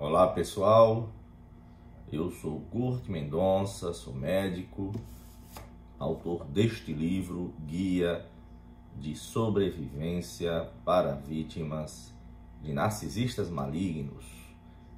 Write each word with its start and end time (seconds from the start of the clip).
Olá 0.00 0.28
pessoal, 0.28 1.10
eu 2.10 2.30
sou 2.30 2.62
Kurt 2.70 3.06
Mendonça, 3.06 3.92
sou 3.92 4.14
médico, 4.14 4.92
autor 5.98 6.46
deste 6.46 6.90
livro, 6.90 7.52
Guia 7.66 8.24
de 8.96 9.14
Sobrevivência 9.14 10.70
para 10.86 11.12
Vítimas 11.12 12.14
de 12.62 12.72
Narcisistas 12.72 13.50
Malignos. 13.50 14.24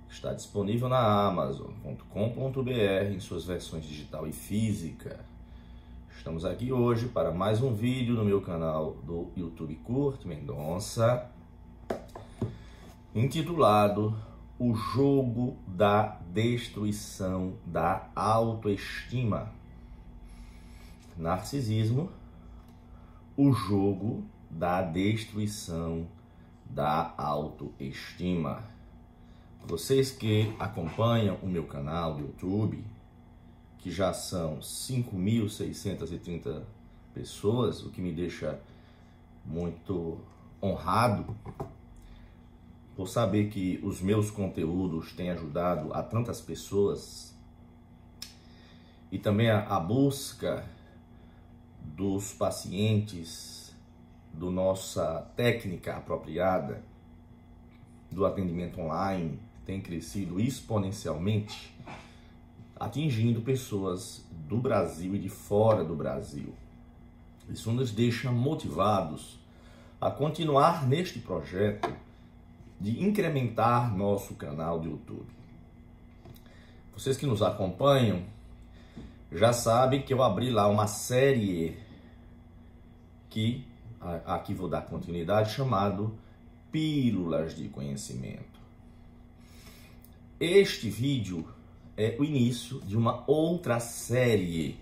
Está 0.09 0.33
disponível 0.33 0.89
na 0.89 1.27
Amazon.com.br 1.27 3.13
em 3.13 3.19
suas 3.19 3.45
versões 3.45 3.85
digital 3.85 4.29
e 4.29 4.33
física. 4.33 5.19
Estamos 6.17 6.45
aqui 6.45 6.71
hoje 6.71 7.09
para 7.09 7.33
mais 7.33 7.61
um 7.61 7.75
vídeo 7.75 8.15
no 8.15 8.25
meu 8.25 8.41
canal 8.41 8.93
do 9.03 9.33
YouTube 9.37 9.75
Kurt 9.83 10.25
Mendonça, 10.25 11.29
intitulado 13.13 14.17
o 14.63 14.75
jogo 14.77 15.57
da 15.67 16.21
destruição 16.31 17.55
da 17.67 18.09
autoestima. 18.15 19.51
Narcisismo, 21.19 22.09
o 23.37 23.53
jogo 23.53 24.25
da 24.49 24.81
destruição 24.81 26.07
da 26.65 27.13
autoestima. 27.19 28.63
Vocês 29.67 30.13
que 30.13 30.55
acompanham 30.61 31.39
o 31.43 31.49
meu 31.49 31.65
canal 31.65 32.15
do 32.15 32.21
YouTube, 32.21 32.85
que 33.79 33.91
já 33.91 34.13
são 34.13 34.61
5.630 34.61 36.63
pessoas, 37.13 37.83
o 37.83 37.91
que 37.91 38.01
me 38.01 38.13
deixa 38.13 38.61
muito 39.45 40.21
honrado 40.63 41.37
por 42.97 43.09
saber 43.09 43.49
que 43.49 43.81
os 43.83 44.01
meus 44.01 44.31
conteúdos 44.31 45.13
têm 45.13 45.31
ajudado 45.31 45.93
a 45.95 46.03
tantas 46.03 46.41
pessoas 46.41 47.35
e 49.11 49.19
também 49.19 49.51
a, 49.51 49.67
a 49.67 49.81
busca 49.81 50.65
dos 51.83 52.33
pacientes 52.33 53.75
do 54.33 54.51
nossa 54.51 55.31
técnica 55.37 55.97
apropriada 55.97 56.83
do 58.11 58.27
atendimento 58.27 58.81
online 58.81 59.39
tem 59.65 59.81
crescido 59.81 60.41
exponencialmente, 60.41 61.75
atingindo 62.79 63.41
pessoas 63.43 64.25
do 64.49 64.59
Brasil 64.59 65.15
e 65.15 65.19
de 65.19 65.29
fora 65.29 65.85
do 65.85 65.95
Brasil. 65.95 66.53
Isso 67.49 67.71
nos 67.73 67.91
deixa 67.91 68.31
motivados 68.31 69.39
a 70.01 70.11
continuar 70.11 70.87
neste 70.87 71.19
projeto 71.21 71.93
de 72.83 73.03
incrementar 73.03 73.97
nosso 73.97 74.35
canal 74.35 74.81
de 74.81 74.89
YouTube. 74.89 75.31
Vocês 76.93 77.17
que 77.17 77.25
nos 77.25 77.41
acompanham 77.41 78.25
já 79.31 79.53
sabem 79.53 80.03
que 80.03 80.13
eu 80.13 80.23
abri 80.23 80.51
lá 80.51 80.67
uma 80.67 80.89
série 80.89 81.79
que 83.31 83.65
aqui 84.27 84.53
vou 84.53 84.69
dar 84.69 84.83
continuidade 84.83 85.55
chamado 85.55 86.19
Pílulas 86.73 87.55
de 87.55 87.69
Conhecimento. 87.69 88.61
Este 90.41 90.91
vídeo 90.91 91.47
é 91.97 92.17
o 92.19 92.25
início 92.25 92.81
de 92.81 92.97
uma 92.97 93.23
outra 93.31 93.79
série 93.79 94.77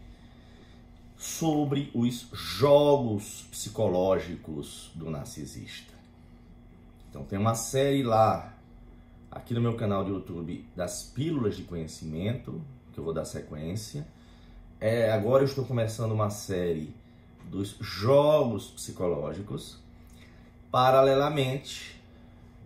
sobre 1.19 1.91
os 1.95 2.29
jogos 2.33 3.45
psicológicos 3.51 4.91
do 4.95 5.11
narcisista. 5.11 6.00
Então 7.11 7.25
tem 7.25 7.37
uma 7.37 7.57
série 7.57 8.05
lá, 8.05 8.57
aqui 9.29 9.53
no 9.53 9.61
meu 9.61 9.75
canal 9.75 10.05
do 10.05 10.13
YouTube, 10.13 10.65
das 10.77 11.03
pílulas 11.03 11.57
de 11.57 11.65
conhecimento, 11.65 12.63
que 12.93 13.01
eu 13.01 13.05
vou 13.05 13.13
dar 13.13 13.25
sequência. 13.25 14.07
É, 14.79 15.11
agora 15.11 15.43
eu 15.43 15.47
estou 15.47 15.65
começando 15.65 16.13
uma 16.13 16.31
série 16.31 16.95
dos 17.51 17.77
jogos 17.81 18.69
psicológicos. 18.69 19.77
Paralelamente, 20.71 22.01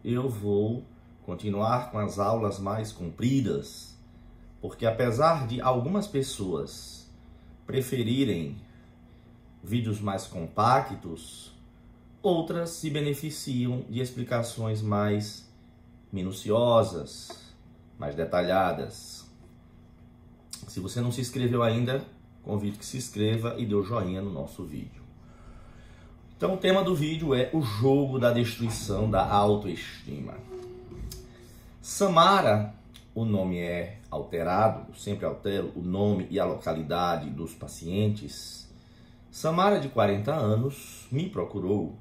eu 0.04 0.28
vou 0.28 0.84
continuar 1.24 1.90
com 1.90 1.98
as 1.98 2.18
aulas 2.18 2.58
mais 2.58 2.92
compridas, 2.92 3.96
porque 4.60 4.84
apesar 4.84 5.46
de 5.46 5.58
algumas 5.62 6.06
pessoas 6.06 7.10
preferirem 7.66 8.58
vídeos 9.62 10.02
mais 10.02 10.26
compactos, 10.26 11.53
outras 12.24 12.70
se 12.70 12.88
beneficiam 12.88 13.84
de 13.88 14.00
explicações 14.00 14.80
mais 14.80 15.46
minuciosas, 16.10 17.52
mais 17.98 18.14
detalhadas. 18.14 19.26
Se 20.66 20.80
você 20.80 21.02
não 21.02 21.12
se 21.12 21.20
inscreveu 21.20 21.62
ainda, 21.62 22.02
convido 22.42 22.78
que 22.78 22.86
se 22.86 22.96
inscreva 22.96 23.54
e 23.58 23.66
dê 23.66 23.74
o 23.74 23.82
joinha 23.82 24.22
no 24.22 24.32
nosso 24.32 24.64
vídeo. 24.64 25.02
Então, 26.34 26.54
o 26.54 26.56
tema 26.56 26.82
do 26.82 26.94
vídeo 26.94 27.34
é 27.34 27.50
o 27.52 27.60
jogo 27.60 28.18
da 28.18 28.32
destruição 28.32 29.10
da 29.10 29.26
autoestima. 29.26 30.34
Samara, 31.82 32.74
o 33.14 33.24
nome 33.26 33.58
é 33.58 33.98
alterado, 34.10 34.96
sempre 34.96 35.26
altero 35.26 35.70
o 35.76 35.82
nome 35.82 36.26
e 36.30 36.40
a 36.40 36.44
localidade 36.46 37.28
dos 37.28 37.54
pacientes. 37.54 38.66
Samara, 39.30 39.78
de 39.78 39.90
40 39.90 40.32
anos, 40.32 41.06
me 41.12 41.28
procurou 41.28 41.98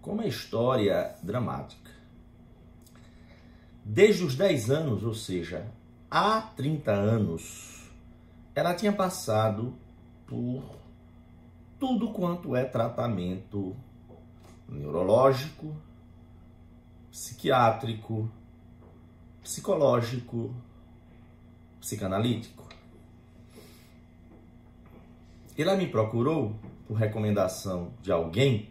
com 0.00 0.12
uma 0.12 0.26
história 0.26 1.14
dramática. 1.22 1.90
Desde 3.84 4.24
os 4.24 4.34
10 4.34 4.70
anos, 4.70 5.02
ou 5.02 5.14
seja, 5.14 5.66
há 6.10 6.40
30 6.40 6.90
anos, 6.90 7.90
ela 8.54 8.74
tinha 8.74 8.92
passado 8.92 9.74
por 10.26 10.62
tudo 11.78 12.12
quanto 12.12 12.54
é 12.54 12.64
tratamento 12.64 13.76
neurológico, 14.68 15.74
psiquiátrico, 17.10 18.30
psicológico, 19.42 20.54
psicanalítico. 21.80 22.68
Ela 25.56 25.76
me 25.76 25.88
procurou 25.88 26.54
por 26.86 26.94
recomendação 26.94 27.92
de 28.00 28.12
alguém 28.12 28.70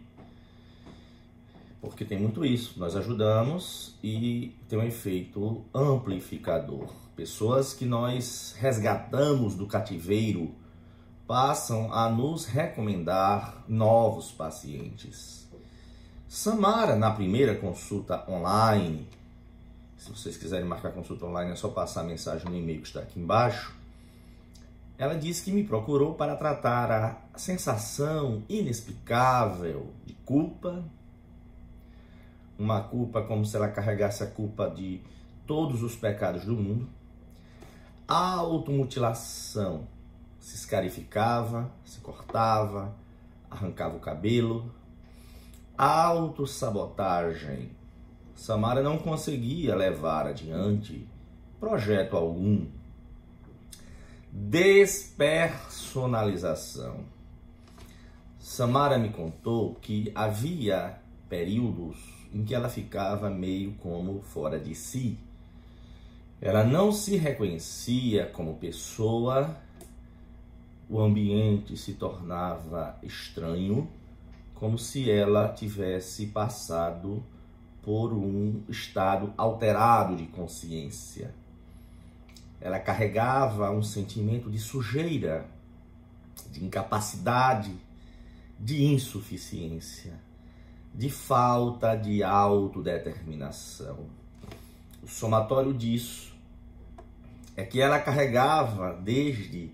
porque 1.80 2.04
tem 2.04 2.18
muito 2.18 2.44
isso. 2.44 2.78
Nós 2.78 2.94
ajudamos 2.94 3.96
e 4.02 4.54
tem 4.68 4.78
um 4.78 4.82
efeito 4.82 5.64
amplificador. 5.74 6.88
Pessoas 7.16 7.72
que 7.72 7.84
nós 7.84 8.54
resgatamos 8.58 9.54
do 9.54 9.66
cativeiro 9.66 10.54
passam 11.26 11.92
a 11.92 12.10
nos 12.10 12.44
recomendar 12.44 13.64
novos 13.68 14.30
pacientes. 14.32 15.48
Samara, 16.28 16.96
na 16.96 17.10
primeira 17.10 17.56
consulta 17.56 18.24
online, 18.30 19.06
se 19.96 20.10
vocês 20.10 20.36
quiserem 20.36 20.66
marcar 20.66 20.92
consulta 20.92 21.26
online, 21.26 21.52
é 21.52 21.56
só 21.56 21.68
passar 21.68 22.00
a 22.00 22.04
mensagem 22.04 22.48
no 22.48 22.56
e-mail 22.56 22.80
que 22.80 22.86
está 22.86 23.00
aqui 23.00 23.20
embaixo. 23.20 23.74
Ela 24.96 25.14
disse 25.14 25.42
que 25.42 25.52
me 25.52 25.64
procurou 25.64 26.14
para 26.14 26.36
tratar 26.36 26.90
a 27.32 27.38
sensação 27.38 28.42
inexplicável 28.48 29.88
de 30.04 30.14
culpa, 30.24 30.84
uma 32.60 32.82
culpa 32.82 33.22
como 33.22 33.46
se 33.46 33.56
ela 33.56 33.68
carregasse 33.68 34.22
a 34.22 34.26
culpa 34.26 34.68
de 34.68 35.00
todos 35.46 35.82
os 35.82 35.96
pecados 35.96 36.44
do 36.44 36.54
mundo. 36.54 36.86
A 38.06 38.34
automutilação 38.34 39.88
se 40.38 40.56
escarificava, 40.56 41.72
se 41.86 42.00
cortava, 42.00 42.94
arrancava 43.50 43.96
o 43.96 44.00
cabelo. 44.00 44.70
A 45.76 46.04
autossabotagem. 46.04 47.70
Samara 48.34 48.82
não 48.82 48.98
conseguia 48.98 49.74
levar 49.74 50.26
adiante 50.26 51.08
projeto 51.58 52.14
algum. 52.14 52.66
Despersonalização. 54.30 57.06
Samara 58.38 58.98
me 58.98 59.08
contou 59.08 59.76
que 59.76 60.12
havia 60.14 61.00
períodos 61.28 62.19
em 62.32 62.44
que 62.44 62.54
ela 62.54 62.68
ficava 62.68 63.28
meio 63.28 63.72
como 63.74 64.20
fora 64.22 64.58
de 64.58 64.74
si. 64.74 65.18
Ela 66.40 66.64
não 66.64 66.92
se 66.92 67.16
reconhecia 67.16 68.26
como 68.26 68.56
pessoa, 68.56 69.56
o 70.88 71.00
ambiente 71.00 71.76
se 71.76 71.94
tornava 71.94 72.98
estranho, 73.02 73.88
como 74.54 74.78
se 74.78 75.10
ela 75.10 75.48
tivesse 75.52 76.26
passado 76.26 77.22
por 77.82 78.12
um 78.12 78.62
estado 78.68 79.32
alterado 79.36 80.16
de 80.16 80.26
consciência. 80.26 81.34
Ela 82.60 82.78
carregava 82.78 83.70
um 83.70 83.82
sentimento 83.82 84.50
de 84.50 84.58
sujeira, 84.58 85.46
de 86.50 86.64
incapacidade, 86.64 87.74
de 88.58 88.84
insuficiência 88.84 90.29
de 90.94 91.08
falta 91.08 91.94
de 91.94 92.22
autodeterminação. 92.22 94.06
o 95.02 95.08
somatório 95.08 95.72
disso 95.72 96.34
é 97.56 97.64
que 97.64 97.80
ela 97.80 97.98
carregava 97.98 98.92
desde 98.94 99.70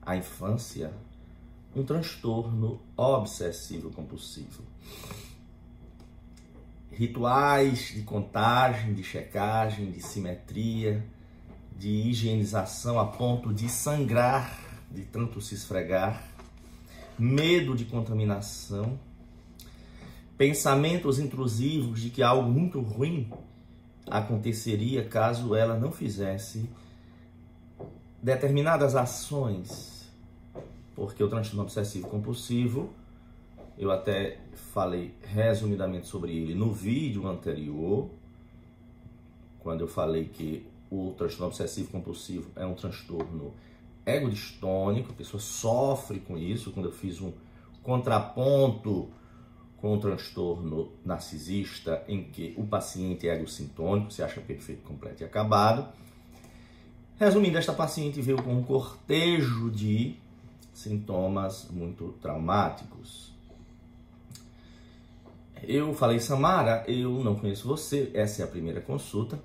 a 0.00 0.16
infância 0.16 0.92
um 1.74 1.82
transtorno 1.82 2.80
obsessivo 2.96 3.90
compulsivo. 3.90 4.62
Rituais 6.90 7.92
de 7.94 8.02
contagem, 8.02 8.92
de 8.92 9.02
checagem, 9.02 9.90
de 9.90 10.02
simetria, 10.02 11.02
de 11.78 11.88
higienização 11.88 13.00
a 13.00 13.06
ponto 13.06 13.52
de 13.52 13.68
sangrar, 13.68 14.58
de 14.90 15.02
tanto 15.04 15.40
se 15.40 15.54
esfregar, 15.54 16.22
medo 17.18 17.74
de 17.74 17.86
contaminação, 17.86 18.98
pensamentos 20.42 21.20
intrusivos 21.20 22.00
de 22.00 22.10
que 22.10 22.20
algo 22.20 22.50
muito 22.50 22.80
ruim 22.80 23.30
aconteceria 24.10 25.04
caso 25.04 25.54
ela 25.54 25.78
não 25.78 25.92
fizesse 25.92 26.68
determinadas 28.20 28.96
ações, 28.96 30.12
porque 30.96 31.22
o 31.22 31.28
transtorno 31.28 31.62
obsessivo 31.62 32.08
compulsivo, 32.08 32.90
eu 33.78 33.92
até 33.92 34.40
falei 34.72 35.14
resumidamente 35.22 36.08
sobre 36.08 36.36
ele 36.36 36.56
no 36.56 36.72
vídeo 36.72 37.28
anterior, 37.28 38.10
quando 39.60 39.82
eu 39.82 39.86
falei 39.86 40.24
que 40.24 40.66
o 40.90 41.14
transtorno 41.16 41.46
obsessivo 41.46 41.88
compulsivo 41.92 42.50
é 42.56 42.66
um 42.66 42.74
transtorno 42.74 43.54
egodistônico, 44.04 45.12
a 45.12 45.14
pessoa 45.14 45.40
sofre 45.40 46.18
com 46.18 46.36
isso, 46.36 46.72
quando 46.72 46.86
eu 46.86 46.92
fiz 46.92 47.20
um 47.20 47.32
contraponto 47.80 49.08
com 49.82 49.94
o 49.94 49.98
transtorno 49.98 50.92
narcisista, 51.04 52.04
em 52.06 52.22
que 52.22 52.54
o 52.56 52.64
paciente 52.64 53.28
é 53.28 53.34
egossintônico, 53.34 54.12
se 54.12 54.22
acha 54.22 54.40
perfeito, 54.40 54.82
completo 54.82 55.24
e 55.24 55.26
acabado. 55.26 55.92
Resumindo, 57.18 57.58
esta 57.58 57.72
paciente 57.72 58.22
veio 58.22 58.40
com 58.40 58.54
um 58.54 58.62
cortejo 58.62 59.68
de 59.72 60.14
sintomas 60.72 61.68
muito 61.68 62.14
traumáticos. 62.22 63.32
Eu 65.64 65.92
falei, 65.94 66.20
Samara, 66.20 66.84
eu 66.86 67.22
não 67.24 67.34
conheço 67.34 67.66
você, 67.66 68.08
essa 68.14 68.42
é 68.42 68.44
a 68.44 68.48
primeira 68.48 68.80
consulta. 68.80 69.36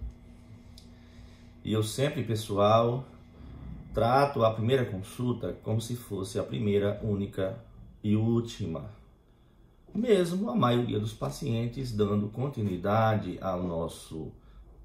E 1.64 1.74
eu 1.74 1.82
sempre, 1.82 2.24
pessoal, 2.24 3.06
trato 3.92 4.46
a 4.46 4.54
primeira 4.54 4.86
consulta 4.86 5.58
como 5.64 5.82
se 5.82 5.96
fosse 5.96 6.38
a 6.38 6.44
primeira, 6.44 7.00
única 7.04 7.58
e 8.04 8.16
última. 8.16 8.98
Mesmo 9.94 10.50
a 10.50 10.56
maioria 10.56 11.00
dos 11.00 11.14
pacientes 11.14 11.92
dando 11.92 12.30
continuidade 12.30 13.38
ao 13.42 13.64
nosso 13.64 14.32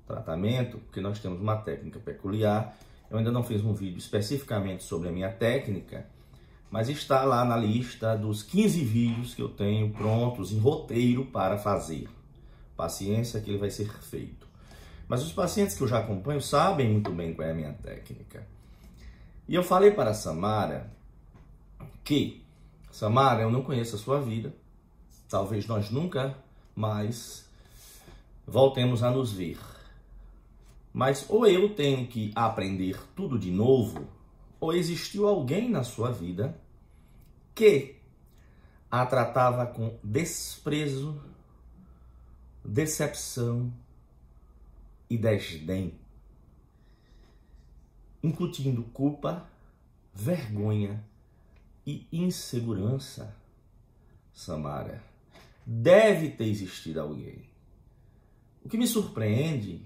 tratamento, 0.07 0.79
porque 0.79 1.01
nós 1.01 1.19
temos 1.19 1.41
uma 1.41 1.57
técnica 1.57 1.99
peculiar. 1.99 2.77
Eu 3.11 3.19
ainda 3.19 3.31
não 3.31 3.43
fiz 3.43 3.63
um 3.63 3.75
vídeo 3.75 3.99
especificamente 3.99 4.83
sobre 4.85 5.09
a 5.09 5.13
minha 5.13 5.31
técnica, 5.31 6.07
mas 6.71 6.89
está 6.89 7.25
lá 7.25 7.45
na 7.45 7.57
lista 7.57 8.17
dos 8.17 8.43
15 8.43 8.85
vídeos 8.85 9.35
que 9.35 9.43
eu 9.43 9.49
tenho 9.49 9.91
prontos 9.91 10.53
em 10.53 10.59
roteiro 10.59 11.27
para 11.27 11.59
fazer. 11.59 12.09
Paciência 12.77 13.41
que 13.41 13.51
ele 13.51 13.59
vai 13.59 13.71
ser 13.71 13.93
feito. 13.93 14.47
Mas 15.07 15.23
os 15.23 15.33
pacientes 15.33 15.77
que 15.77 15.83
eu 15.83 15.89
já 15.89 15.99
acompanho 15.99 16.41
sabem 16.41 16.89
muito 16.89 17.11
bem 17.13 17.35
qual 17.35 17.47
é 17.47 17.51
a 17.51 17.55
minha 17.55 17.73
técnica. 17.75 18.47
E 19.47 19.55
eu 19.55 19.63
falei 19.63 19.91
para 19.91 20.11
a 20.11 20.15
Samara 20.15 20.91
que, 22.03 22.43
Samara, 22.91 23.43
eu 23.43 23.51
não 23.51 23.63
conheço 23.63 23.97
a 23.97 23.99
sua 23.99 24.21
vida, 24.21 24.55
talvez 25.33 25.67
nós 25.67 25.89
nunca 25.89 26.37
mais 26.77 27.49
voltemos 28.47 29.03
a 29.03 29.11
nos 29.11 29.33
ver. 29.33 29.59
Mas 30.93 31.25
ou 31.27 31.47
eu 31.47 31.75
tenho 31.75 32.07
que 32.07 32.31
aprender 32.35 33.03
tudo 33.17 33.39
de 33.39 33.51
novo, 33.51 34.07
ou 34.61 34.75
existiu 34.75 35.27
alguém 35.27 35.71
na 35.71 35.85
sua 35.85 36.13
vida 36.13 36.55
que 37.55 37.97
a 38.91 39.07
tratava 39.07 39.65
com 39.65 39.99
desprezo, 40.05 41.19
decepção 42.63 43.73
e 45.09 45.17
desdém, 45.17 45.95
incutindo 48.23 48.83
culpa, 48.83 49.49
vergonha 50.13 51.03
e 51.87 52.07
insegurança. 52.13 53.35
Samara, 54.35 55.12
deve 55.67 56.31
ter 56.31 56.45
existido 56.45 57.01
alguém. 57.01 57.43
O 58.65 58.69
que 58.69 58.79
me 58.79 58.87
surpreende 58.87 59.85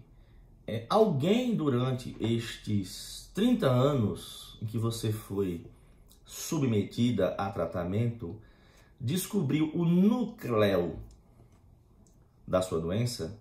é 0.66 0.86
alguém 0.88 1.54
durante 1.54 2.16
estes 2.20 3.30
30 3.34 3.66
anos 3.66 4.58
em 4.62 4.66
que 4.66 4.78
você 4.78 5.12
foi 5.12 5.64
submetida 6.24 7.34
a 7.38 7.50
tratamento 7.50 8.40
descobriu 9.00 9.70
o 9.74 9.84
núcleo 9.84 10.98
da 12.46 12.62
sua 12.62 12.80
doença 12.80 13.38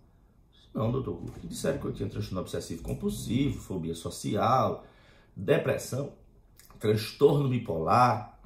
não, 0.75 0.91
doutor 0.91 1.21
disseram 1.45 1.77
que 1.77 1.85
eu 1.85 1.93
tinha 1.93 2.09
transtorno 2.09 2.41
obsessivo 2.41 2.83
compulsivo, 2.83 3.61
fobia 3.61 3.95
social, 3.95 4.85
depressão, 5.33 6.11
transtorno 6.77 7.47
bipolar, 7.47 8.37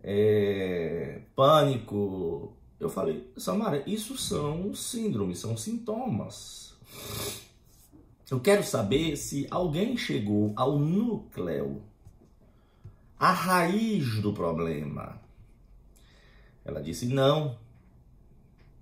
é, 0.00 1.22
pânico. 1.34 2.52
Eu 2.78 2.88
falei, 2.88 3.28
Samara, 3.36 3.82
isso 3.88 4.16
são 4.16 4.72
síndromes, 4.74 5.38
são 5.38 5.56
sintomas. 5.56 6.74
Eu 8.30 8.38
quero 8.38 8.62
saber 8.62 9.16
se 9.16 9.46
alguém 9.50 9.96
chegou 9.96 10.52
ao 10.54 10.78
núcleo, 10.78 11.82
à 13.18 13.32
raiz 13.32 14.20
do 14.20 14.32
problema. 14.32 15.20
Ela 16.64 16.80
disse 16.82 17.06
não. 17.06 17.58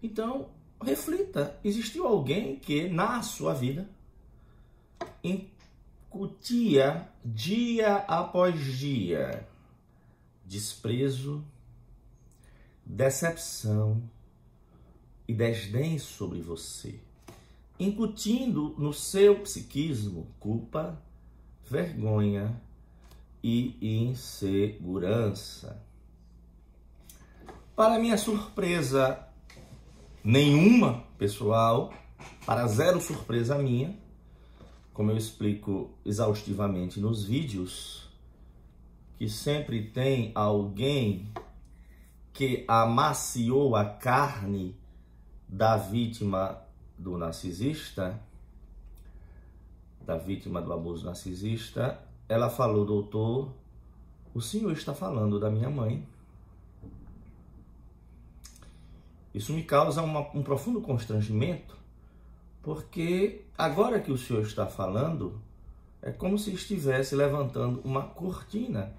Então, 0.02 0.50
reflita, 0.82 1.58
existiu 1.64 2.06
alguém 2.06 2.56
que 2.56 2.88
na 2.88 3.22
sua 3.22 3.54
vida 3.54 3.88
incutia 5.22 7.08
dia 7.24 7.96
após 8.08 8.58
dia 8.78 9.48
desprezo, 10.44 11.44
decepção 12.86 14.00
e 15.26 15.34
desdém 15.34 15.98
sobre 15.98 16.40
você, 16.40 17.00
incutindo 17.80 18.76
no 18.78 18.92
seu 18.92 19.40
psiquismo 19.40 20.28
culpa, 20.38 20.96
vergonha 21.68 22.62
e 23.42 23.76
insegurança. 24.08 25.82
Para 27.74 27.98
minha 27.98 28.16
surpresa, 28.16 29.28
nenhuma, 30.22 31.04
pessoal, 31.18 31.92
para 32.46 32.66
zero 32.68 33.00
surpresa 33.00 33.58
minha, 33.58 33.98
como 34.94 35.10
eu 35.10 35.16
explico 35.16 35.90
exaustivamente 36.04 37.00
nos 37.00 37.24
vídeos, 37.24 38.08
que 39.18 39.28
sempre 39.28 39.82
tem 39.90 40.30
alguém 40.34 41.28
que 42.36 42.66
amaciou 42.68 43.74
a 43.74 43.84
carne 43.86 44.76
da 45.48 45.78
vítima 45.78 46.60
do 46.98 47.16
narcisista, 47.16 48.20
da 50.02 50.18
vítima 50.18 50.60
do 50.60 50.70
abuso 50.70 51.06
narcisista, 51.06 51.98
ela 52.28 52.50
falou, 52.50 52.84
doutor, 52.84 53.48
o 54.34 54.40
senhor 54.42 54.72
está 54.72 54.92
falando 54.92 55.40
da 55.40 55.50
minha 55.50 55.70
mãe. 55.70 56.06
Isso 59.32 59.54
me 59.54 59.62
causa 59.62 60.02
uma, 60.02 60.20
um 60.34 60.42
profundo 60.42 60.82
constrangimento, 60.82 61.74
porque 62.62 63.46
agora 63.56 63.98
que 63.98 64.12
o 64.12 64.18
senhor 64.18 64.42
está 64.42 64.66
falando, 64.66 65.40
é 66.02 66.12
como 66.12 66.38
se 66.38 66.52
estivesse 66.52 67.14
levantando 67.14 67.80
uma 67.82 68.02
cortina. 68.02 68.92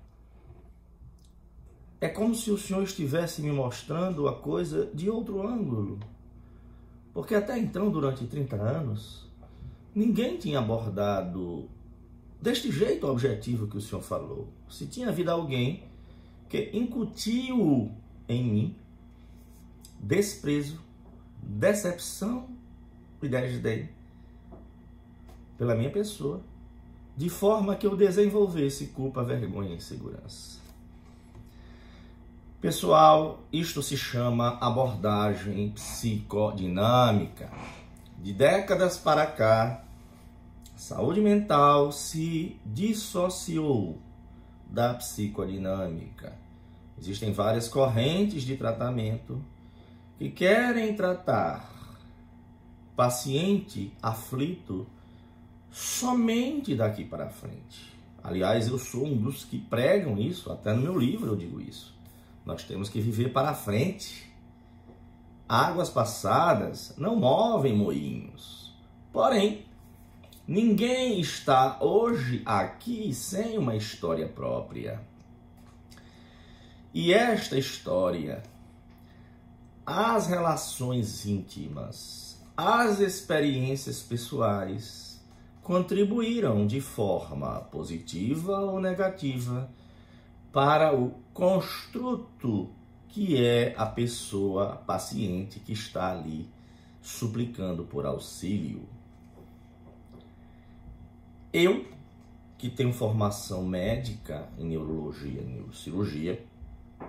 É 2.00 2.08
como 2.08 2.36
se 2.36 2.51
o 2.51 2.58
senhor 2.58 2.84
estivesse 2.84 3.42
me 3.42 3.51
mostrando 3.51 4.27
a 4.27 4.36
coisa 4.36 4.89
de 4.94 5.10
outro 5.10 5.48
ângulo. 5.48 6.00
Porque 7.13 7.34
até 7.34 7.58
então, 7.58 7.89
durante 7.89 8.27
30 8.27 8.56
anos, 8.56 9.25
ninguém 9.96 10.38
tinha 10.38 10.60
abordado 10.60 11.68
deste 12.39 12.72
jeito 12.72 13.08
o 13.08 13.12
objetivo 13.12 13.68
que 13.68 13.77
o 13.77 13.82
senhor 13.82 14.01
falou. 14.01 14.48
Se 14.70 14.86
tinha 14.86 15.10
havido 15.10 15.32
alguém 15.32 15.84
que 16.48 16.70
incutiu 16.74 17.92
em 18.30 18.44
mim 18.44 18.75
desprezo, 20.00 20.80
decepção 21.42 22.48
e 23.22 23.27
desdém 23.27 23.89
pela 25.58 25.74
minha 25.74 25.89
pessoa, 25.89 26.42
de 27.16 27.30
forma 27.30 27.75
que 27.75 27.88
eu 27.88 27.98
desenvolvesse 27.98 28.88
culpa, 28.88 29.24
vergonha 29.24 29.72
e 29.72 29.77
insegurança. 29.77 30.66
Pessoal, 32.60 33.44
isto 33.54 33.84
se 33.84 33.96
chama 33.96 34.58
abordagem 34.60 35.70
psicodinâmica. 35.70 37.52
de 38.18 38.34
décadas 38.34 38.98
para 38.98 39.28
cá, 39.28 39.86
saúde 40.76 41.22
mental 41.22 41.92
se 41.92 42.60
dissociou 42.66 44.02
da 44.66 44.96
psicodinâmica. 44.96 46.34
Existem 46.98 47.32
várias 47.32 47.68
correntes 47.68 48.42
de 48.42 48.58
tratamento 48.58 49.40
que 50.18 50.32
querem 50.32 50.96
tratar 50.96 51.72
paciente 52.96 53.94
aflito 54.02 54.88
somente 55.70 56.76
daqui 56.76 57.06
para 57.06 57.30
frente. 57.30 57.96
Aliás, 58.24 58.68
eu 58.68 58.80
sou 58.80 59.06
um 59.06 59.16
dos 59.16 59.46
que 59.46 59.60
pregam 59.60 60.18
isso, 60.18 60.52
até 60.52 60.74
no 60.74 60.82
meu 60.82 60.98
livro 60.98 61.28
eu 61.28 61.36
digo 61.36 61.62
isso. 61.62 61.97
Nós 62.48 62.63
temos 62.63 62.88
que 62.88 63.01
viver 63.01 63.34
para 63.34 63.54
frente. 63.54 64.25
Águas 65.50 65.89
passadas 65.89 66.94
não 66.98 67.18
movem 67.18 67.75
moinhos. 67.75 68.74
Porém, 69.12 69.66
ninguém 70.48 71.20
está 71.20 71.77
hoje 71.82 72.42
aqui 72.46 73.13
sem 73.13 73.58
uma 73.58 73.75
história 73.75 74.30
própria. 74.30 75.01
E 76.94 77.13
esta 77.13 77.60
história, 77.60 78.42
as 79.86 80.27
relações 80.27 81.25
íntimas, 81.25 82.42
as 82.56 83.01
experiências 83.01 84.01
pessoais 84.01 85.22
contribuíram 85.62 86.66
de 86.66 86.80
forma 86.80 87.60
positiva 87.60 88.58
ou 88.62 88.80
negativa 88.80 89.70
para 90.58 90.92
o 90.92 91.14
construto 91.36 92.72
que 93.10 93.40
é 93.40 93.76
a 93.78 93.86
pessoa 93.86 94.78
paciente 94.88 95.60
que 95.60 95.72
está 95.72 96.10
ali 96.10 96.50
suplicando 97.00 97.84
por 97.84 98.08
auxílio. 98.08 98.90
Eu, 101.54 101.86
que 102.58 102.72
tenho 102.72 102.92
formação 102.92 103.64
médica 103.64 104.50
em 104.58 104.66
neurologia 104.66 105.42
e 105.42 105.46
neurocirurgia, 105.46 106.44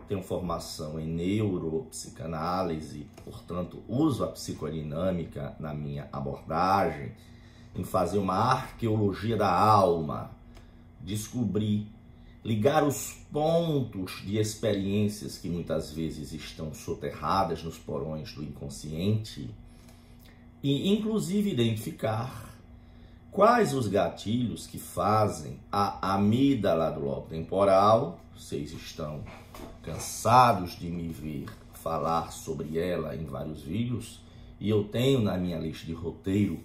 tenho 0.07 0.23
formação 0.23 1.00
em 1.00 1.07
neuropsicanálise, 1.07 3.07
portanto, 3.25 3.83
uso 3.88 4.25
a 4.25 4.28
psicodinâmica 4.28 5.57
na 5.59 5.73
minha 5.73 6.07
abordagem, 6.12 7.12
em 7.75 7.83
fazer 7.83 8.19
uma 8.19 8.35
arqueologia 8.35 9.38
da 9.38 9.50
alma, 9.50 10.33
descobrir 11.00 11.97
ligar 12.45 12.85
os 12.85 13.14
pontos 13.33 14.23
de 14.25 14.38
experiências 14.38 15.38
que 15.38 15.49
muitas 15.49 15.92
vezes 15.92 16.33
estão 16.33 16.73
soterradas 16.73 17.62
nos 17.62 17.76
porões 17.76 18.33
do 18.33 18.42
inconsciente 18.42 19.50
e, 20.62 20.90
inclusive, 20.90 21.50
identificar 21.50 22.49
quais 23.30 23.75
os 23.75 23.87
gatilhos 23.87 24.66
que 24.66 24.78
fazem 24.78 25.59
a 25.71 26.14
amígdala 26.14 26.90
do 26.90 27.00
lobo 27.00 27.28
temporal. 27.28 28.21
Vocês 28.37 28.73
estão 28.73 29.23
cansados 29.83 30.78
de 30.78 30.88
me 30.88 31.09
ver 31.09 31.47
falar 31.75 32.33
sobre 32.33 32.78
ela 32.78 33.14
em 33.14 33.25
vários 33.25 33.62
vídeos 33.62 34.21
e 34.61 34.68
eu 34.68 34.85
tenho 34.85 35.21
na 35.21 35.37
minha 35.37 35.59
lista 35.59 35.87
de 35.87 35.92
roteiro 35.92 36.61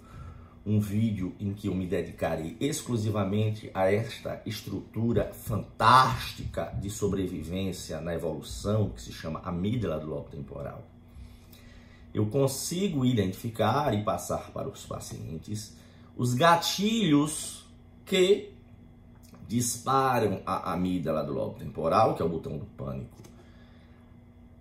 um 0.65 0.79
vídeo 0.79 1.35
em 1.39 1.53
que 1.53 1.67
eu 1.67 1.75
me 1.75 1.85
dedicarei 1.85 2.55
exclusivamente 2.59 3.69
a 3.73 3.91
esta 3.91 4.41
estrutura 4.45 5.33
fantástica 5.33 6.73
de 6.79 6.89
sobrevivência 6.89 7.99
na 7.99 8.13
evolução 8.13 8.89
que 8.89 9.01
se 9.01 9.11
chama 9.11 9.41
amígdala 9.43 9.99
do 9.99 10.07
lobo 10.07 10.29
temporal. 10.29 10.83
Eu 12.13 12.27
consigo 12.27 13.03
identificar 13.03 13.93
e 13.93 14.03
passar 14.03 14.51
para 14.51 14.69
os 14.69 14.85
pacientes 14.85 15.75
os 16.15 16.33
gatilhos 16.33 17.65
que 18.05 18.53
disparam 19.47 20.41
a 20.45 20.71
amígdala 20.73 21.23
do 21.23 21.33
lobo 21.33 21.59
temporal, 21.59 22.15
que 22.15 22.21
é 22.21 22.25
o 22.25 22.29
botão 22.29 22.57
do 22.57 22.65
pânico, 22.65 23.21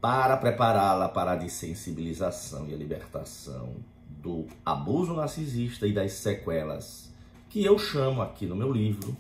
para 0.01 0.37
prepará-la 0.37 1.09
para 1.09 1.33
a 1.33 1.37
dessensibilização 1.37 2.67
e 2.67 2.75
a 2.75 2.77
libertação 2.77 3.77
do 4.21 4.47
abuso 4.65 5.15
narcisista 5.15 5.87
e 5.87 5.93
das 5.93 6.13
sequelas, 6.13 7.13
que 7.49 7.65
eu 7.65 7.79
chamo 7.79 8.23
aqui 8.23 8.47
no 8.47 8.57
meu 8.57 8.73
livro 8.73 9.17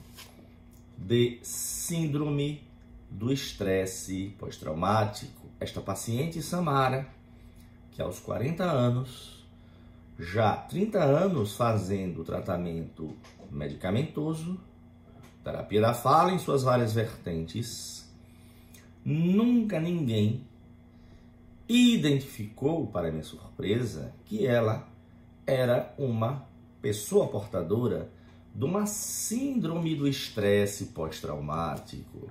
de 0.97 1.39
síndrome 1.43 2.63
do 3.11 3.33
estresse 3.33 4.35
pós-traumático. 4.39 5.49
Esta 5.61 5.81
paciente 5.81 6.43
Samara, 6.43 7.09
que 7.91 8.01
aos 8.01 8.19
40 8.21 8.65
anos, 8.65 9.45
já 10.19 10.57
30 10.57 11.03
anos 11.03 11.57
fazendo 11.57 12.25
tratamento 12.25 13.17
medicamentoso, 13.51 14.59
terapia 15.43 15.81
da 15.81 15.95
fala 15.95 16.33
em 16.33 16.39
suas 16.39 16.63
várias 16.63 16.93
vertentes, 16.93 18.11
nunca 19.05 19.81
ninguém 19.81 20.47
identificou, 21.73 22.87
para 22.87 23.11
minha 23.11 23.23
surpresa, 23.23 24.15
que 24.25 24.47
ela 24.47 24.89
era 25.47 25.95
uma 25.99 26.47
pessoa 26.81 27.29
portadora 27.29 28.11
de 28.55 28.65
uma 28.65 28.87
síndrome 28.87 29.95
do 29.95 30.07
estresse 30.07 30.87
pós-traumático 30.87 32.31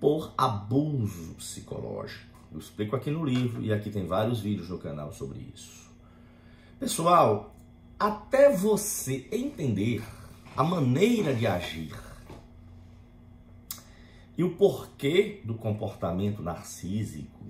por 0.00 0.32
abuso 0.36 1.34
psicológico. 1.34 2.38
Eu 2.50 2.58
explico 2.58 2.96
aqui 2.96 3.10
no 3.10 3.24
livro 3.24 3.62
e 3.62 3.72
aqui 3.72 3.90
tem 3.90 4.06
vários 4.06 4.40
vídeos 4.40 4.68
no 4.68 4.78
canal 4.78 5.12
sobre 5.12 5.38
isso. 5.54 5.88
Pessoal, 6.80 7.54
até 7.98 8.54
você 8.54 9.28
entender 9.30 10.02
a 10.56 10.64
maneira 10.64 11.34
de 11.34 11.46
agir 11.46 11.94
e 14.36 14.44
o 14.44 14.54
porquê 14.54 15.40
do 15.44 15.54
comportamento 15.54 16.40
narcísico, 16.40 17.44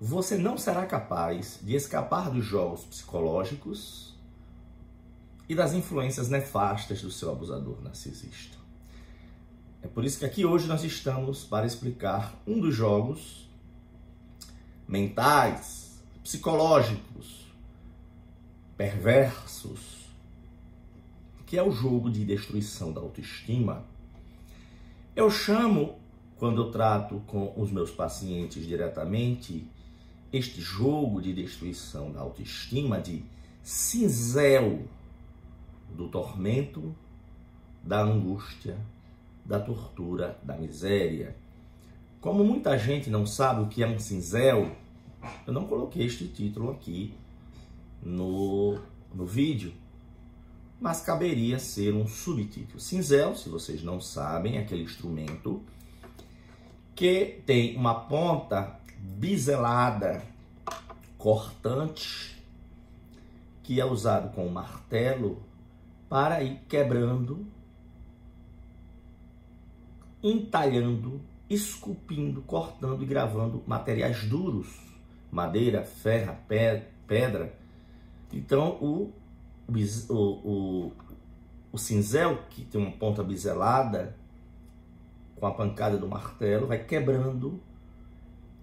você 0.00 0.36
não 0.36 0.58
será 0.58 0.84
capaz 0.86 1.58
de 1.62 1.74
escapar 1.74 2.30
dos 2.30 2.44
jogos 2.44 2.84
psicológicos 2.84 4.14
e 5.48 5.54
das 5.54 5.72
influências 5.72 6.28
nefastas 6.28 7.02
do 7.02 7.10
seu 7.10 7.30
abusador 7.30 7.82
narcisista. 7.82 8.56
É 9.82 9.86
por 9.86 10.04
isso 10.04 10.18
que 10.18 10.24
aqui 10.24 10.44
hoje 10.44 10.66
nós 10.66 10.82
estamos 10.82 11.44
para 11.44 11.66
explicar 11.66 12.34
um 12.46 12.58
dos 12.58 12.74
jogos 12.74 13.48
mentais, 14.88 16.02
psicológicos, 16.22 17.44
perversos, 18.76 20.08
que 21.46 21.58
é 21.58 21.62
o 21.62 21.70
jogo 21.70 22.10
de 22.10 22.24
destruição 22.24 22.92
da 22.92 23.00
autoestima. 23.00 23.84
Eu 25.14 25.30
chamo, 25.30 25.98
quando 26.36 26.62
eu 26.62 26.70
trato 26.70 27.22
com 27.26 27.52
os 27.56 27.70
meus 27.70 27.90
pacientes 27.90 28.66
diretamente, 28.66 29.68
este 30.36 30.60
jogo 30.60 31.22
de 31.22 31.32
destruição 31.32 32.10
da 32.10 32.20
autoestima, 32.20 33.00
de 33.00 33.22
cinzel 33.62 34.82
do 35.94 36.08
tormento, 36.08 36.92
da 37.84 38.00
angústia, 38.00 38.76
da 39.44 39.60
tortura, 39.60 40.36
da 40.42 40.56
miséria. 40.56 41.36
Como 42.20 42.42
muita 42.42 42.76
gente 42.76 43.08
não 43.08 43.24
sabe 43.24 43.62
o 43.62 43.68
que 43.68 43.84
é 43.84 43.86
um 43.86 44.00
cinzel, 44.00 44.74
eu 45.46 45.52
não 45.52 45.68
coloquei 45.68 46.04
este 46.04 46.26
título 46.26 46.72
aqui 46.72 47.14
no, 48.02 48.80
no 49.14 49.24
vídeo, 49.24 49.72
mas 50.80 51.00
caberia 51.00 51.60
ser 51.60 51.94
um 51.94 52.08
subtítulo. 52.08 52.80
Cinzel, 52.80 53.36
se 53.36 53.48
vocês 53.48 53.84
não 53.84 54.00
sabem, 54.00 54.56
é 54.56 54.62
aquele 54.62 54.82
instrumento 54.82 55.62
que 56.92 57.40
tem 57.46 57.76
uma 57.76 57.94
ponta 57.94 58.82
biselada, 59.04 60.22
cortante, 61.18 62.42
que 63.62 63.80
é 63.80 63.84
usado 63.84 64.34
com 64.34 64.48
martelo 64.48 65.42
para 66.08 66.42
ir 66.42 66.60
quebrando, 66.68 67.46
entalhando, 70.22 71.20
esculpindo, 71.48 72.40
cortando 72.42 73.02
e 73.02 73.06
gravando 73.06 73.62
materiais 73.66 74.24
duros, 74.24 74.80
madeira, 75.30 75.84
ferro, 75.84 76.36
pedra. 77.06 77.54
Então 78.32 78.78
o, 78.80 79.12
o, 79.68 80.14
o, 80.14 80.92
o 81.70 81.78
cinzel, 81.78 82.42
que 82.48 82.64
tem 82.64 82.80
uma 82.80 82.92
ponta 82.92 83.22
biselada, 83.22 84.16
com 85.36 85.46
a 85.46 85.52
pancada 85.52 85.98
do 85.98 86.08
martelo, 86.08 86.66
vai 86.66 86.82
quebrando 86.82 87.60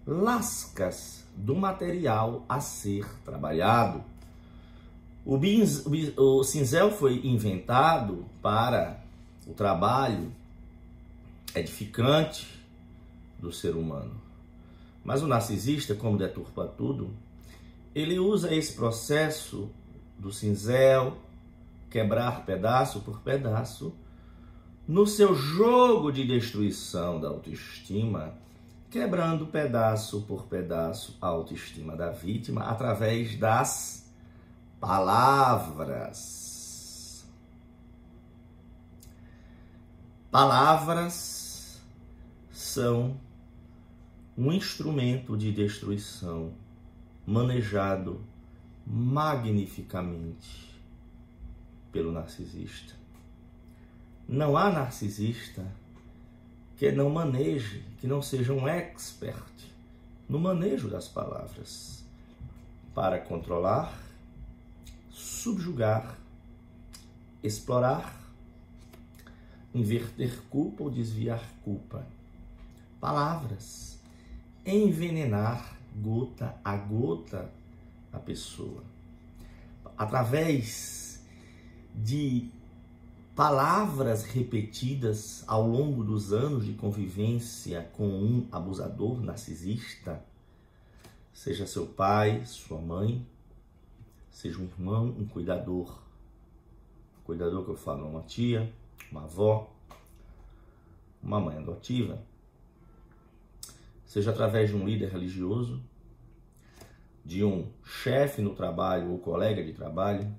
lascas 0.05 1.25
do 1.35 1.55
material 1.55 2.45
a 2.47 2.59
ser 2.59 3.05
trabalhado. 3.23 4.03
O, 5.25 5.39
o 6.17 6.43
cinzel 6.43 6.91
foi 6.91 7.25
inventado 7.25 8.25
para 8.41 8.99
o 9.45 9.53
trabalho 9.53 10.31
edificante 11.53 12.47
do 13.39 13.51
ser 13.51 13.75
humano. 13.75 14.19
Mas 15.03 15.21
o 15.21 15.27
narcisista, 15.27 15.95
como 15.95 16.17
deturpa 16.17 16.65
tudo, 16.65 17.11
ele 17.93 18.19
usa 18.19 18.53
esse 18.53 18.73
processo 18.73 19.69
do 20.17 20.31
cinzel, 20.31 21.17
quebrar 21.89 22.45
pedaço 22.45 23.01
por 23.01 23.19
pedaço, 23.19 23.93
no 24.87 25.05
seu 25.05 25.35
jogo 25.35 26.11
de 26.11 26.25
destruição 26.25 27.19
da 27.19 27.27
autoestima, 27.27 28.33
quebrando 28.91 29.47
pedaço 29.47 30.21
por 30.23 30.45
pedaço 30.47 31.17
a 31.21 31.27
autoestima 31.27 31.95
da 31.95 32.11
vítima 32.11 32.65
através 32.65 33.37
das 33.37 34.11
palavras. 34.81 36.41
Palavras 40.29 41.81
são 42.51 43.17
um 44.37 44.51
instrumento 44.51 45.37
de 45.37 45.53
destruição 45.53 46.53
manejado 47.25 48.21
magnificamente 48.85 50.81
pelo 51.93 52.11
narcisista. 52.11 52.93
Não 54.27 54.57
há 54.57 54.69
narcisista 54.69 55.65
que 56.81 56.91
não 56.91 57.11
maneje, 57.11 57.83
que 57.99 58.07
não 58.07 58.23
seja 58.23 58.51
um 58.51 58.67
expert 58.67 59.53
no 60.27 60.39
manejo 60.39 60.89
das 60.89 61.07
palavras 61.07 62.03
para 62.95 63.19
controlar, 63.19 63.95
subjugar, 65.11 66.17
explorar, 67.43 68.19
inverter 69.75 70.41
culpa 70.49 70.85
ou 70.85 70.89
desviar 70.89 71.43
culpa. 71.63 72.03
Palavras, 72.99 73.99
envenenar 74.65 75.77
gota 75.95 76.55
a 76.65 76.75
gota 76.77 77.47
a 78.11 78.17
pessoa. 78.17 78.83
Através 79.95 81.21
de 81.93 82.49
palavras 83.35 84.23
repetidas 84.23 85.43
ao 85.47 85.65
longo 85.65 86.03
dos 86.03 86.33
anos 86.33 86.65
de 86.65 86.73
convivência 86.73 87.89
com 87.93 88.07
um 88.07 88.47
abusador 88.51 89.21
narcisista, 89.21 90.23
seja 91.33 91.65
seu 91.65 91.87
pai, 91.87 92.45
sua 92.45 92.79
mãe, 92.79 93.25
seja 94.29 94.59
um 94.59 94.65
irmão, 94.65 95.15
um 95.17 95.25
cuidador. 95.25 96.01
Cuidador 97.23 97.63
que 97.63 97.71
eu 97.71 97.77
falo, 97.77 98.07
uma 98.07 98.21
tia, 98.23 98.71
uma 99.11 99.23
avó, 99.23 99.71
uma 101.23 101.39
mãe 101.39 101.57
adotiva, 101.57 102.21
seja 104.05 104.31
através 104.31 104.69
de 104.69 104.75
um 104.75 104.85
líder 104.85 105.09
religioso, 105.09 105.81
de 107.23 107.43
um 107.43 107.71
chefe 107.83 108.41
no 108.41 108.53
trabalho 108.53 109.11
ou 109.11 109.19
colega 109.19 109.63
de 109.63 109.71
trabalho, 109.71 110.35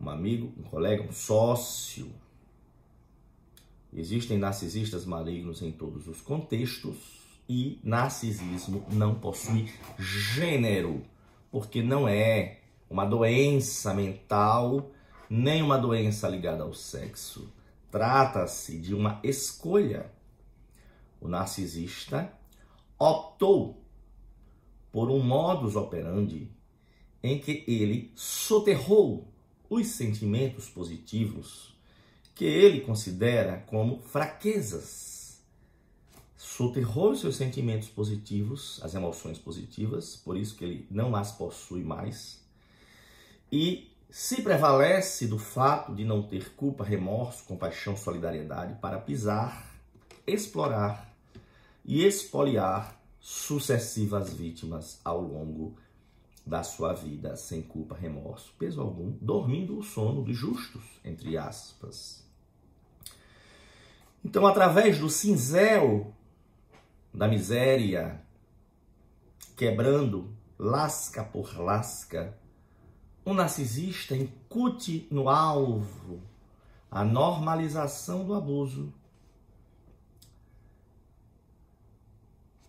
um 0.00 0.08
amigo, 0.08 0.52
um 0.58 0.62
colega, 0.62 1.02
um 1.02 1.12
sócio. 1.12 2.10
Existem 3.92 4.38
narcisistas 4.38 5.04
malignos 5.04 5.62
em 5.62 5.70
todos 5.70 6.08
os 6.08 6.20
contextos 6.20 7.20
e 7.48 7.78
narcisismo 7.82 8.84
não 8.90 9.14
possui 9.16 9.72
gênero, 9.98 11.02
porque 11.50 11.82
não 11.82 12.08
é 12.08 12.60
uma 12.88 13.04
doença 13.04 13.92
mental 13.92 14.90
nem 15.28 15.62
uma 15.62 15.78
doença 15.78 16.28
ligada 16.28 16.62
ao 16.62 16.72
sexo. 16.72 17.52
Trata-se 17.90 18.78
de 18.78 18.94
uma 18.94 19.20
escolha. 19.22 20.10
O 21.20 21.28
narcisista 21.28 22.32
optou 22.98 23.80
por 24.90 25.10
um 25.10 25.20
modus 25.20 25.76
operandi 25.76 26.50
em 27.22 27.38
que 27.38 27.64
ele 27.66 28.10
soterrou 28.14 29.29
os 29.70 29.86
sentimentos 29.86 30.68
positivos 30.68 31.72
que 32.34 32.44
ele 32.44 32.80
considera 32.80 33.58
como 33.68 34.00
fraquezas. 34.00 35.40
Soterrou 36.36 37.12
os 37.12 37.20
seus 37.20 37.36
sentimentos 37.36 37.88
positivos, 37.88 38.80
as 38.82 38.94
emoções 38.94 39.38
positivas, 39.38 40.16
por 40.16 40.36
isso 40.36 40.56
que 40.56 40.64
ele 40.64 40.86
não 40.90 41.14
as 41.14 41.30
possui 41.30 41.84
mais. 41.84 42.40
E 43.52 43.90
se 44.10 44.42
prevalece 44.42 45.26
do 45.26 45.38
fato 45.38 45.94
de 45.94 46.04
não 46.04 46.22
ter 46.22 46.54
culpa, 46.54 46.82
remorso, 46.82 47.44
compaixão, 47.44 47.96
solidariedade 47.96 48.74
para 48.80 48.98
pisar, 48.98 49.70
explorar 50.26 51.14
e 51.84 52.04
expoliar 52.04 53.00
sucessivas 53.20 54.32
vítimas 54.32 54.98
ao 55.04 55.20
longo 55.20 55.76
da 56.44 56.62
sua 56.62 56.92
vida, 56.92 57.36
sem 57.36 57.62
culpa, 57.62 57.94
remorso, 57.94 58.54
peso 58.58 58.80
algum, 58.80 59.12
dormindo 59.20 59.78
o 59.78 59.82
sono 59.82 60.22
dos 60.22 60.36
justos, 60.36 60.82
entre 61.04 61.36
aspas. 61.36 62.26
Então, 64.24 64.46
através 64.46 64.98
do 64.98 65.08
cinzel 65.08 66.12
da 67.12 67.26
miséria, 67.28 68.20
quebrando 69.56 70.34
lasca 70.58 71.24
por 71.24 71.58
lasca, 71.58 72.36
um 73.24 73.34
narcisista 73.34 74.16
incute 74.16 75.06
no 75.10 75.28
alvo 75.28 76.22
a 76.90 77.04
normalização 77.04 78.24
do 78.24 78.34
abuso 78.34 78.92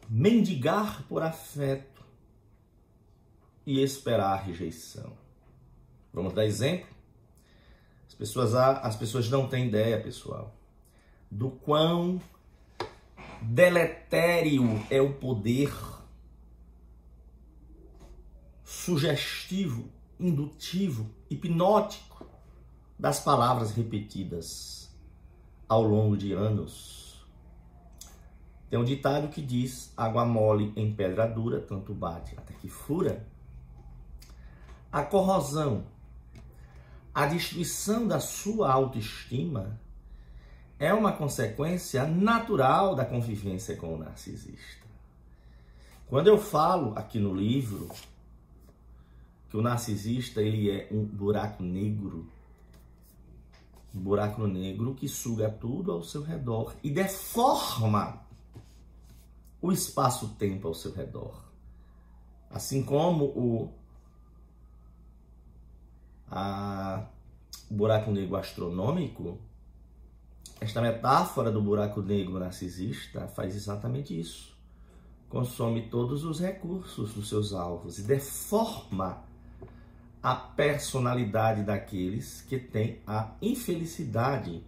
mendigar 0.08 1.04
por 1.08 1.24
afeto 1.24 1.91
e 3.66 3.82
esperar 3.82 4.44
rejeição. 4.44 5.14
Vamos 6.14 6.34
dar 6.34 6.46
exemplo? 6.46 6.88
As 8.08 8.14
pessoas, 8.14 8.54
as 8.54 8.96
pessoas 8.96 9.30
não 9.30 9.48
têm 9.48 9.68
ideia, 9.68 10.02
pessoal, 10.02 10.54
do 11.30 11.50
quão 11.50 12.22
deletério 13.42 14.64
é 14.90 15.02
o 15.02 15.14
poder 15.14 15.74
sugestivo, 18.64 19.90
indutivo, 20.20 21.10
hipnótico 21.30 22.26
das 23.00 23.20
palavras 23.20 23.72
repetidas 23.72 24.94
ao 25.68 25.84
longo 25.84 26.18
de 26.18 26.34
anos 26.34 27.02
tem 28.72 28.80
um 28.80 28.86
ditado 28.86 29.28
que 29.28 29.42
diz: 29.42 29.94
água 29.98 30.26
mole 30.26 30.72
em 30.78 30.96
pedra 30.96 31.28
dura, 31.28 31.60
tanto 31.60 31.94
bate 31.94 32.34
até 32.38 32.54
que 32.54 32.70
fura. 32.70 33.28
A 34.92 35.04
corrosão, 35.04 35.86
a 37.14 37.26
destruição 37.26 38.08
da 38.08 38.20
sua 38.20 38.72
autoestima 38.72 39.80
é 40.78 40.94
uma 40.94 41.14
consequência 41.14 42.06
natural 42.06 42.94
da 42.96 43.06
convivência 43.06 43.78
com 43.78 43.94
o 43.94 43.98
narcisista. 43.98 44.86
Quando 46.08 46.28
eu 46.28 46.38
falo 46.38 46.98
aqui 46.98 47.20
no 47.20 47.34
livro 47.34 47.88
que 49.50 49.56
o 49.56 49.62
narcisista 49.62 50.42
ele 50.42 50.70
é 50.70 50.90
um 50.92 51.06
buraco 51.06 51.64
negro, 51.64 52.28
um 53.96 54.00
buraco 54.02 54.46
negro 54.46 54.94
que 54.94 55.08
suga 55.08 55.50
tudo 55.50 55.92
ao 55.92 56.04
seu 56.04 56.22
redor 56.22 56.74
e 56.84 56.90
deforma 56.90 58.26
o 59.62 59.72
espaço-tempo 59.72 60.68
ao 60.68 60.74
seu 60.74 60.92
redor. 60.92 61.46
Assim 62.50 62.84
como 62.84 63.26
o, 63.26 63.74
a, 66.32 67.06
buraco 67.70 68.10
negro 68.10 68.38
astronômico, 68.38 69.38
esta 70.62 70.82
metáfora 70.82 71.52
do 71.52 71.62
buraco 71.62 72.02
negro 72.02 72.40
narcisista 72.40 73.28
faz 73.28 73.56
exatamente 73.56 74.18
isso. 74.18 74.56
Consome 75.28 75.90
todos 75.90 76.24
os 76.24 76.40
recursos 76.40 77.14
dos 77.14 77.30
seus 77.30 77.54
alvos 77.54 78.00
e 78.00 78.04
deforma 78.04 79.24
a 80.22 80.36
personalidade 80.36 81.64
daqueles 81.64 82.42
que 82.42 82.60
têm 82.60 83.00
a 83.08 83.32
infelicidade 83.42 84.64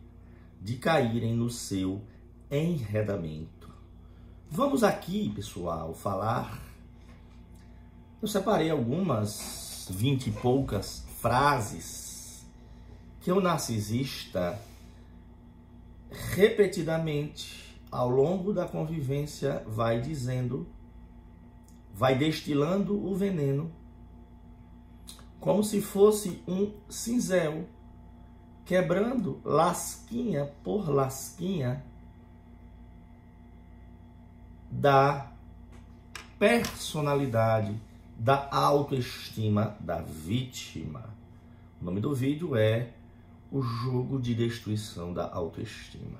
de 0.59 0.77
caírem 0.77 1.35
no 1.35 1.49
seu 1.49 2.01
enredamento. 2.49 3.71
Vamos 4.49 4.83
aqui, 4.83 5.29
pessoal, 5.29 5.93
falar. 5.93 6.59
Eu 8.21 8.27
separei 8.27 8.69
algumas 8.69 9.87
vinte 9.91 10.27
e 10.27 10.31
poucas 10.31 11.05
frases 11.23 12.45
que 13.21 13.31
o 13.31 13.39
narcisista 13.39 14.59
repetidamente 16.35 17.79
ao 17.89 18.09
longo 18.09 18.51
da 18.51 18.67
convivência 18.67 19.63
vai 19.65 20.01
dizendo, 20.01 20.67
vai 21.93 22.13
destilando 22.13 23.01
o 23.01 23.15
veneno 23.15 23.71
como 25.39 25.63
se 25.63 25.81
fosse 25.81 26.43
um 26.45 26.73
cinzel, 26.89 27.69
quebrando 28.65 29.39
lasquinha 29.45 30.51
por 30.61 30.89
lasquinha 30.89 31.85
da 34.69 35.31
personalidade 36.37 37.79
da 38.23 38.47
autoestima 38.49 39.75
da 39.81 39.99
vítima. 39.99 41.13
O 41.81 41.83
nome 41.83 41.99
do 41.99 42.15
vídeo 42.15 42.55
é 42.55 42.93
O 43.51 43.61
Jogo 43.61 44.17
de 44.17 44.33
Destruição 44.33 45.13
da 45.13 45.29
Autoestima. 45.29 46.19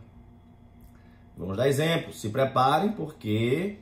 Vamos 1.38 1.56
dar 1.56 1.70
exemplos. 1.70 2.20
Se 2.20 2.28
preparem, 2.28 2.92
porque 2.92 3.78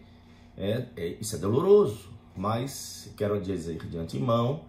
é, 0.55 0.85
é, 0.95 1.07
isso 1.19 1.35
é 1.35 1.39
doloroso. 1.39 2.11
Mas 2.37 3.11
quero 3.17 3.41
dizer 3.41 3.83
de 3.87 3.97
antemão 3.97 4.65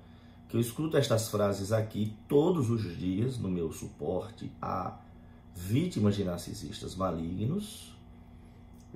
que 0.49 0.57
eu 0.57 0.61
escuto 0.61 0.97
estas 0.97 1.29
frases 1.29 1.73
aqui 1.73 2.17
todos 2.27 2.71
os 2.71 2.97
dias 2.97 3.37
no 3.37 3.51
meu 3.51 3.71
suporte 3.71 4.51
a 4.63 4.99
vítimas 5.55 6.17
de 6.17 6.25
narcisistas 6.25 6.97
malignos. 6.97 7.92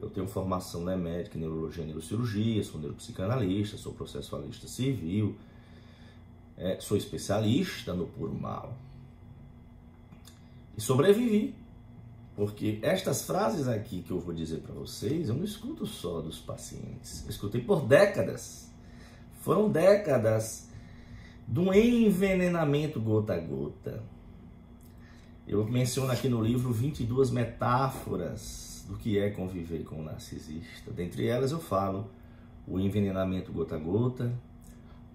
Eu 0.01 0.11
tenho 0.11 0.27
formação 0.27 0.85
né, 0.85 0.95
médica 0.95 1.39
em 1.39 1.41
neurologia 1.41 1.83
e 1.83 1.87
neurocirurgia, 1.87 2.63
sou 2.63 2.81
neuropsicanalista, 2.81 3.79
sou 3.79 3.95
processualista 3.95 4.69
civil, 4.69 5.37
é, 6.57 6.79
sou 6.81 6.97
especialista 6.97 7.95
no 7.95 8.07
puro 8.07 8.35
mal. 8.35 8.77
E 10.77 10.81
sobrevivi 10.81 11.55
porque 12.37 12.79
estas 12.83 13.23
frases 13.23 13.67
aqui 13.67 14.03
que 14.03 14.11
eu 14.11 14.21
vou 14.21 14.35
dizer 14.35 14.59
para 14.59 14.75
vocês, 14.75 15.31
eu 15.31 15.35
não 15.35 15.43
escuto 15.43 15.87
só 15.87 16.21
dos 16.21 16.39
pacientes. 16.39 17.25
Eu 17.25 17.31
escutei 17.31 17.63
por 17.63 17.87
décadas. 17.87 18.71
Foram 19.41 19.71
décadas 19.71 20.69
de 21.49 21.59
um 21.59 21.73
envenenamento 21.73 23.01
gota 23.01 23.33
a 23.33 23.39
gota. 23.39 24.03
Eu 25.49 25.65
menciono 25.65 26.13
aqui 26.13 26.29
no 26.29 26.43
livro 26.43 26.71
22 26.73 27.31
metáforas 27.31 28.76
do 28.87 28.97
que 28.97 29.19
é 29.19 29.31
conviver 29.31 29.85
com 29.85 30.01
o 30.01 30.03
narcisista. 30.03 30.91
Dentre 30.91 31.27
elas 31.27 31.51
eu 31.51 31.61
falo 31.61 32.09
o 32.67 32.81
envenenamento 32.81 33.53
gota 33.53 33.77
a 33.77 33.79
gota, 33.79 34.33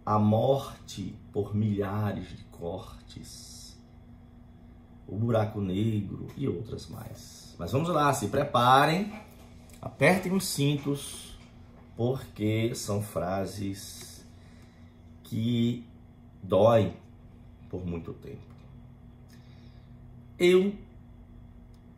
a 0.06 0.18
morte 0.18 1.16
por 1.32 1.56
milhares 1.56 2.30
de 2.30 2.44
cortes, 2.46 3.78
o 5.08 5.16
buraco 5.16 5.60
negro 5.60 6.28
e 6.38 6.48
outras 6.48 6.88
mais. 6.88 7.56
Mas 7.60 7.72
vamos 7.72 7.90
lá, 7.90 8.14
se 8.14 8.28
preparem, 8.28 9.12
apertem 9.82 10.32
os 10.32 10.46
cintos, 10.46 11.38
porque 11.96 12.74
são 12.74 13.02
frases 13.02 14.26
que 15.24 15.86
doem 16.42 16.94
por 17.70 17.86
muito 17.86 18.14
tempo. 18.14 18.40
Eu 20.40 20.74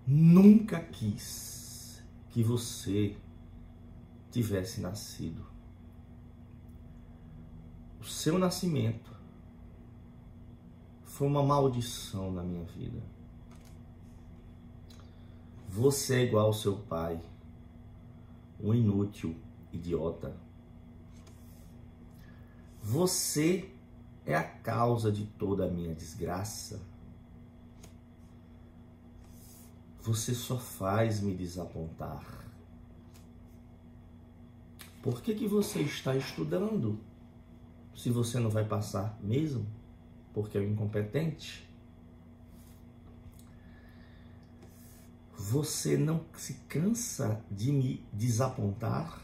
nunca 0.05 0.79
quis 0.79 1.52
que 2.33 2.41
você 2.41 3.15
tivesse 4.31 4.81
nascido. 4.81 5.45
O 8.01 8.05
seu 8.05 8.39
nascimento 8.39 9.11
foi 11.03 11.27
uma 11.27 11.43
maldição 11.43 12.31
na 12.31 12.41
minha 12.41 12.63
vida. 12.65 12.99
Você 15.69 16.15
é 16.15 16.23
igual 16.23 16.47
ao 16.47 16.53
seu 16.53 16.75
pai, 16.75 17.21
um 18.59 18.73
inútil, 18.73 19.35
idiota. 19.71 20.35
Você 22.81 23.69
é 24.25 24.35
a 24.35 24.43
causa 24.43 25.11
de 25.11 25.25
toda 25.25 25.65
a 25.65 25.69
minha 25.69 25.93
desgraça. 25.93 26.81
Você 30.03 30.35
só 30.35 30.57
faz 30.57 31.19
me 31.19 31.33
desapontar. 31.33 32.23
Por 35.01 35.21
que, 35.21 35.33
que 35.33 35.47
você 35.47 35.81
está 35.81 36.15
estudando 36.15 36.99
se 37.95 38.11
você 38.11 38.39
não 38.39 38.49
vai 38.49 38.63
passar 38.63 39.17
mesmo? 39.21 39.65
porque 40.33 40.57
é 40.57 40.63
incompetente. 40.63 41.69
Você 45.37 45.97
não 45.97 46.25
se 46.35 46.55
cansa 46.67 47.43
de 47.51 47.71
me 47.71 48.05
desapontar? 48.11 49.21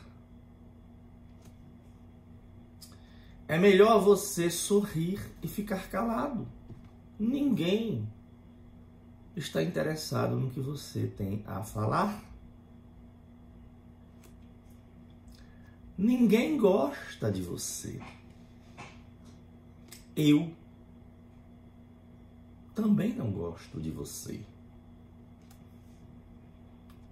É 3.47 3.57
melhor 3.57 3.99
você 3.99 4.49
sorrir 4.51 5.19
e 5.41 5.47
ficar 5.47 5.89
calado. 5.89 6.47
Ninguém 7.17 8.07
está 9.35 9.63
interessado 9.63 10.35
no 10.35 10.49
que 10.49 10.59
você 10.59 11.07
tem 11.07 11.43
a 11.45 11.63
falar. 11.63 12.23
Ninguém 15.97 16.57
gosta 16.57 17.31
de 17.31 17.41
você. 17.41 17.99
Eu 20.15 20.53
também 22.73 23.13
não 23.13 23.31
gosto 23.31 23.81
de 23.81 23.91
você. 23.91 24.41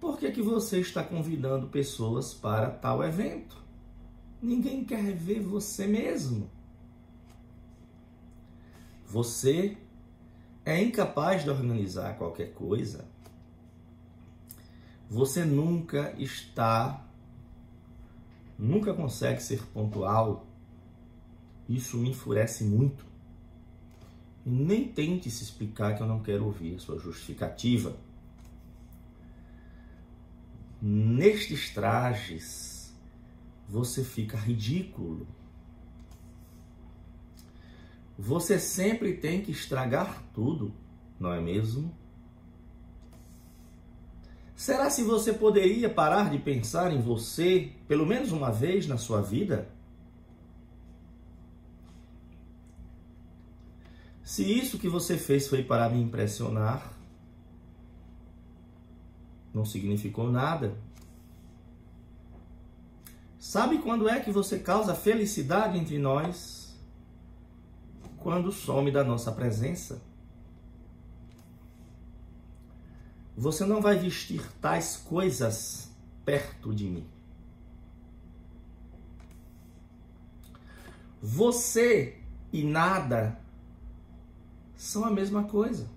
Por 0.00 0.18
que, 0.18 0.30
que 0.30 0.40
você 0.40 0.80
está 0.80 1.02
convidando 1.02 1.68
pessoas 1.68 2.32
para 2.32 2.70
tal 2.70 3.02
evento? 3.02 3.56
Ninguém 4.40 4.84
quer 4.84 5.12
ver 5.14 5.40
você 5.40 5.86
mesmo. 5.86 6.50
Você 9.04 9.76
é 10.68 10.82
incapaz 10.82 11.44
de 11.44 11.48
organizar 11.48 12.18
qualquer 12.18 12.52
coisa. 12.52 13.06
Você 15.08 15.42
nunca 15.42 16.14
está, 16.18 17.06
nunca 18.58 18.92
consegue 18.92 19.42
ser 19.42 19.62
pontual. 19.68 20.46
Isso 21.66 21.96
me 21.96 22.10
enfurece 22.10 22.64
muito. 22.64 23.06
Nem 24.44 24.86
tente 24.86 25.30
se 25.30 25.42
explicar 25.42 25.96
que 25.96 26.02
eu 26.02 26.06
não 26.06 26.22
quero 26.22 26.44
ouvir 26.44 26.74
a 26.74 26.78
sua 26.78 26.98
justificativa. 26.98 27.96
Nestes 30.82 31.70
trajes, 31.70 32.94
você 33.66 34.04
fica 34.04 34.36
ridículo. 34.36 35.26
Você 38.18 38.58
sempre 38.58 39.14
tem 39.14 39.40
que 39.40 39.52
estragar 39.52 40.24
tudo, 40.34 40.74
não 41.20 41.32
é 41.32 41.40
mesmo? 41.40 41.96
Será 44.56 44.90
se 44.90 45.04
você 45.04 45.32
poderia 45.32 45.88
parar 45.88 46.28
de 46.28 46.36
pensar 46.36 46.92
em 46.92 47.00
você 47.00 47.70
pelo 47.86 48.04
menos 48.04 48.32
uma 48.32 48.50
vez 48.50 48.88
na 48.88 48.98
sua 48.98 49.22
vida? 49.22 49.68
Se 54.24 54.42
isso 54.42 54.80
que 54.80 54.88
você 54.88 55.16
fez 55.16 55.46
foi 55.46 55.62
para 55.62 55.88
me 55.88 56.02
impressionar, 56.02 56.92
não 59.54 59.64
significou 59.64 60.28
nada. 60.28 60.76
Sabe 63.38 63.78
quando 63.78 64.08
é 64.08 64.18
que 64.18 64.32
você 64.32 64.58
causa 64.58 64.92
felicidade 64.92 65.78
entre 65.78 65.98
nós? 65.98 66.67
Quando 68.18 68.52
some 68.52 68.90
da 68.90 69.04
nossa 69.04 69.32
presença. 69.32 70.02
Você 73.36 73.64
não 73.64 73.80
vai 73.80 73.96
vestir 73.96 74.42
tais 74.60 74.96
coisas 74.96 75.90
perto 76.24 76.74
de 76.74 76.84
mim. 76.84 77.06
Você 81.22 82.20
e 82.52 82.64
nada 82.64 83.38
são 84.76 85.04
a 85.04 85.10
mesma 85.10 85.44
coisa. 85.44 85.88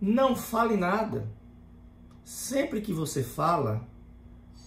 Não 0.00 0.34
fale 0.34 0.76
nada. 0.76 1.28
Sempre 2.24 2.80
que 2.80 2.92
você 2.92 3.22
fala, 3.22 3.86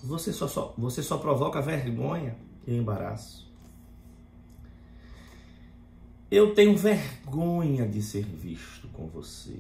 você 0.04 0.32
só, 0.34 0.48
só, 0.48 0.74
você 0.78 1.02
só 1.02 1.18
provoca 1.18 1.62
vergonha 1.62 2.38
e 2.68 2.76
embaraço. 2.76 3.43
Eu 6.34 6.56
tenho 6.56 6.76
vergonha 6.76 7.88
de 7.88 8.02
ser 8.02 8.26
visto 8.26 8.88
com 8.88 9.06
você. 9.06 9.60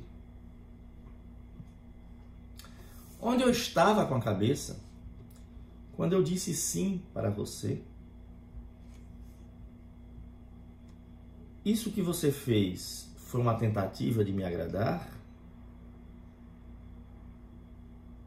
Onde 3.22 3.44
eu 3.44 3.52
estava 3.52 4.08
com 4.08 4.16
a 4.16 4.20
cabeça 4.20 4.84
quando 5.96 6.14
eu 6.14 6.24
disse 6.24 6.52
sim 6.56 7.04
para 7.14 7.30
você? 7.30 7.84
Isso 11.64 11.92
que 11.92 12.02
você 12.02 12.32
fez 12.32 13.08
foi 13.18 13.40
uma 13.40 13.54
tentativa 13.54 14.26
de 14.26 14.34
me 14.34 14.44
agradar? 14.44 15.16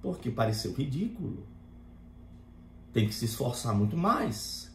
Porque 0.00 0.30
pareceu 0.30 0.72
ridículo. 0.72 1.44
Tem 2.92 3.08
que 3.08 3.12
se 3.12 3.24
esforçar 3.24 3.74
muito 3.74 3.96
mais. 3.96 4.72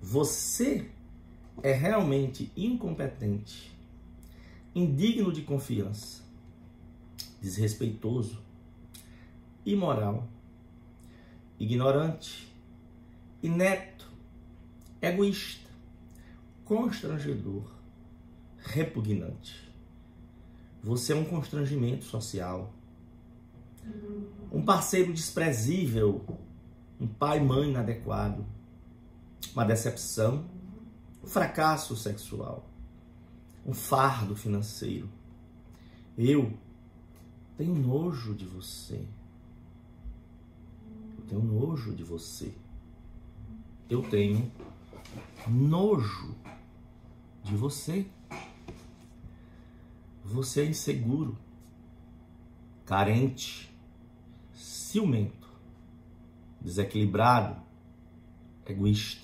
Você 0.00 0.93
é 1.62 1.72
realmente 1.72 2.50
incompetente, 2.56 3.72
indigno 4.74 5.32
de 5.32 5.42
confiança, 5.42 6.22
desrespeitoso, 7.40 8.38
imoral, 9.64 10.28
ignorante, 11.58 12.52
inepto, 13.42 14.10
egoísta, 15.00 15.70
constrangedor, 16.64 17.70
repugnante. 18.58 19.72
Você 20.82 21.12
é 21.12 21.16
um 21.16 21.24
constrangimento 21.24 22.04
social, 22.04 22.72
um 24.50 24.62
parceiro 24.62 25.12
desprezível, 25.12 26.24
um 27.00 27.06
pai 27.06 27.40
mãe 27.40 27.70
inadequado, 27.70 28.44
uma 29.52 29.64
decepção, 29.64 30.46
um 31.24 31.26
fracasso 31.26 31.96
sexual, 31.96 32.68
um 33.64 33.72
fardo 33.72 34.36
financeiro. 34.36 35.08
Eu 36.18 36.52
tenho 37.56 37.74
nojo 37.74 38.34
de 38.34 38.44
você. 38.44 39.08
Eu 41.16 41.24
tenho 41.26 41.42
nojo 41.42 41.94
de 41.94 42.04
você. 42.04 42.54
Eu 43.88 44.02
tenho 44.02 44.52
nojo 45.48 46.34
de 47.42 47.56
você. 47.56 48.06
Você 50.26 50.62
é 50.62 50.66
inseguro, 50.66 51.38
carente, 52.84 53.74
ciumento, 54.52 55.48
desequilibrado, 56.60 57.62
egoísta. 58.66 59.23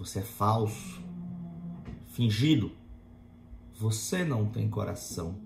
Você 0.00 0.20
é 0.20 0.22
falso, 0.22 0.98
fingido. 2.06 2.72
Você 3.76 4.24
não 4.24 4.46
tem 4.46 4.66
coração. 4.66 5.38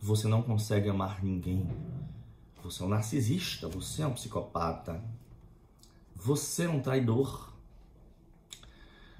Você 0.00 0.26
não 0.26 0.42
consegue 0.42 0.88
amar 0.88 1.22
ninguém. 1.22 1.64
Você 2.64 2.82
é 2.82 2.86
um 2.86 2.88
narcisista, 2.88 3.68
você 3.68 4.02
é 4.02 4.08
um 4.08 4.12
psicopata. 4.12 5.00
Você 6.16 6.64
é 6.64 6.68
um 6.68 6.82
traidor. 6.82 7.54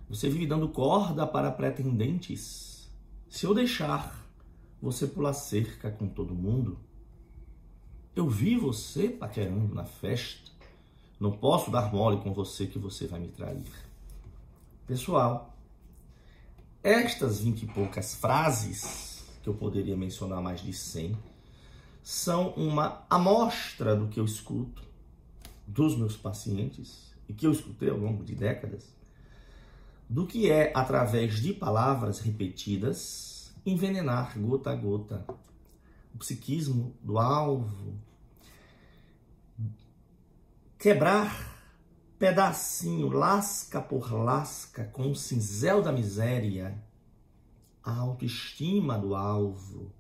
Você 0.09 0.29
vive 0.29 0.49
dando 0.49 0.69
corda 0.69 1.25
para 1.25 1.53
pretendentes. 1.53 2.91
Se 3.29 3.47
eu 3.47 3.55
deixar 3.55 4.21
você 4.83 5.07
pular 5.07 5.33
cerca 5.33 5.93
com 5.93 6.09
todo 6.09 6.35
mundo, 6.35 6.81
eu 8.17 8.29
vi 8.29 8.57
você 8.57 9.09
paquerando 9.09 9.73
na 9.73 9.85
festa. 9.85 10.51
Não 11.21 11.31
posso 11.31 11.71
dar 11.71 11.93
mole 11.93 12.21
com 12.21 12.35
você 12.35 12.67
que 12.67 12.81
você 12.81 13.07
vai 13.07 13.21
me 13.21 13.29
trair. 13.29 13.84
Pessoal, 14.87 15.57
estas 16.83 17.41
vinte 17.41 17.63
e 17.63 17.67
poucas 17.67 18.15
frases, 18.17 19.25
que 19.43 19.49
eu 19.49 19.55
poderia 19.55 19.97
mencionar 19.97 20.43
mais 20.43 20.61
de 20.61 20.75
cem, 20.75 21.17
são 22.03 22.51
uma 22.51 23.03
amostra 23.09 23.97
do 23.97 24.09
que 24.09 24.21
eu 24.21 24.27
escuto 24.27 24.83
dos 25.67 25.97
meus 25.97 26.19
pacientes 26.19 27.15
e 27.27 27.33
que 27.33 27.47
eu 27.47 27.53
escutei 27.53 27.89
ao 27.89 27.97
longo 27.97 28.23
de 28.23 28.35
décadas, 28.35 28.95
do 30.07 30.27
que 30.27 30.51
é, 30.51 30.71
através 30.75 31.41
de 31.41 31.55
palavras 31.55 32.19
repetidas, 32.19 33.55
envenenar 33.65 34.39
gota 34.39 34.71
a 34.71 34.77
gota 34.77 35.25
o 36.15 36.19
psiquismo 36.19 36.95
do 37.03 37.19
alvo, 37.19 37.99
quebrar 40.79 41.54
pedacinho, 42.25 43.11
lasca 43.11 43.83
por 43.83 44.11
lasca, 44.11 44.85
com 44.85 45.11
o 45.11 45.15
cinzel 45.15 45.83
da 45.83 45.93
miséria, 45.93 46.83
a 47.83 47.95
autoestima 47.95 48.97
do 48.97 49.15
alvo, 49.15 49.93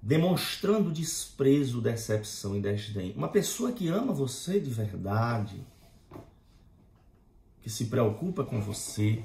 demonstrando 0.00 0.92
desprezo, 0.92 1.80
decepção 1.80 2.56
e 2.56 2.60
desdém. 2.60 3.12
Uma 3.16 3.26
pessoa 3.26 3.72
que 3.72 3.88
ama 3.88 4.12
você 4.12 4.60
de 4.60 4.70
verdade, 4.70 5.66
que 7.60 7.68
se 7.68 7.86
preocupa 7.86 8.44
com 8.44 8.60
você, 8.60 9.20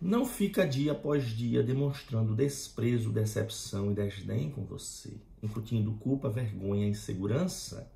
não 0.00 0.24
fica 0.24 0.66
dia 0.66 0.92
após 0.92 1.26
dia 1.26 1.62
demonstrando 1.62 2.34
desprezo, 2.34 3.12
decepção 3.12 3.92
e 3.92 3.94
desdém 3.94 4.50
com 4.50 4.64
você, 4.64 5.12
incutindo 5.42 5.92
culpa, 6.00 6.30
vergonha 6.30 6.88
insegurança 6.88 7.91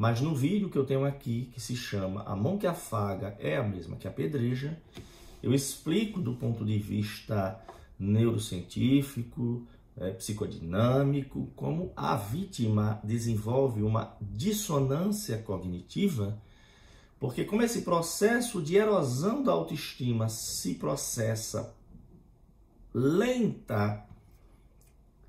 mas 0.00 0.18
no 0.18 0.34
vídeo 0.34 0.70
que 0.70 0.78
eu 0.78 0.86
tenho 0.86 1.04
aqui, 1.04 1.50
que 1.52 1.60
se 1.60 1.76
chama 1.76 2.22
A 2.22 2.34
Mão 2.34 2.56
que 2.56 2.66
Afaga 2.66 3.36
é 3.38 3.58
a 3.58 3.62
mesma 3.62 3.96
que 3.96 4.08
apedreja, 4.08 4.80
eu 5.42 5.52
explico 5.52 6.22
do 6.22 6.32
ponto 6.32 6.64
de 6.64 6.78
vista 6.78 7.60
neurocientífico, 7.98 9.66
é, 9.98 10.12
psicodinâmico, 10.12 11.52
como 11.54 11.92
a 11.94 12.16
vítima 12.16 12.98
desenvolve 13.04 13.82
uma 13.82 14.16
dissonância 14.22 15.36
cognitiva, 15.36 16.40
porque 17.18 17.44
como 17.44 17.60
esse 17.60 17.82
processo 17.82 18.62
de 18.62 18.76
erosão 18.76 19.42
da 19.42 19.52
autoestima 19.52 20.30
se 20.30 20.76
processa 20.76 21.74
lenta 22.94 24.02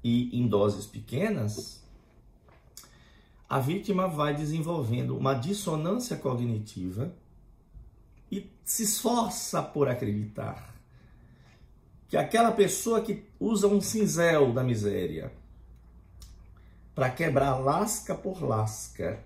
e 0.02 0.40
em 0.40 0.48
doses 0.48 0.86
pequenas, 0.86 1.81
a 3.52 3.60
vítima 3.60 4.08
vai 4.08 4.34
desenvolvendo 4.34 5.18
uma 5.18 5.34
dissonância 5.34 6.16
cognitiva 6.16 7.14
e 8.32 8.50
se 8.64 8.84
esforça 8.84 9.62
por 9.62 9.90
acreditar 9.90 10.74
que 12.08 12.16
aquela 12.16 12.54
pessoa 12.54 13.02
que 13.02 13.26
usa 13.38 13.68
um 13.68 13.82
cinzel 13.82 14.54
da 14.54 14.64
miséria 14.64 15.34
para 16.96 17.10
quebrar 17.10 17.56
lasca 17.56 18.16
por 18.16 18.42
lasca 18.42 19.22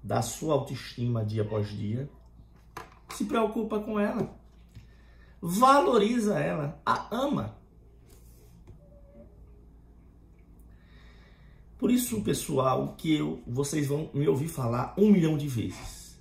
da 0.00 0.22
sua 0.22 0.54
autoestima 0.54 1.24
dia 1.24 1.42
após 1.42 1.68
dia, 1.68 2.08
se 3.08 3.24
preocupa 3.24 3.80
com 3.80 3.98
ela, 3.98 4.32
valoriza 5.42 6.38
ela, 6.38 6.80
a 6.86 7.08
ama. 7.10 7.55
Por 11.78 11.90
isso, 11.90 12.22
pessoal, 12.22 12.94
que 12.96 13.14
eu, 13.14 13.42
vocês 13.46 13.86
vão 13.86 14.10
me 14.14 14.26
ouvir 14.26 14.48
falar 14.48 14.94
um 14.96 15.10
milhão 15.10 15.36
de 15.36 15.46
vezes. 15.46 16.16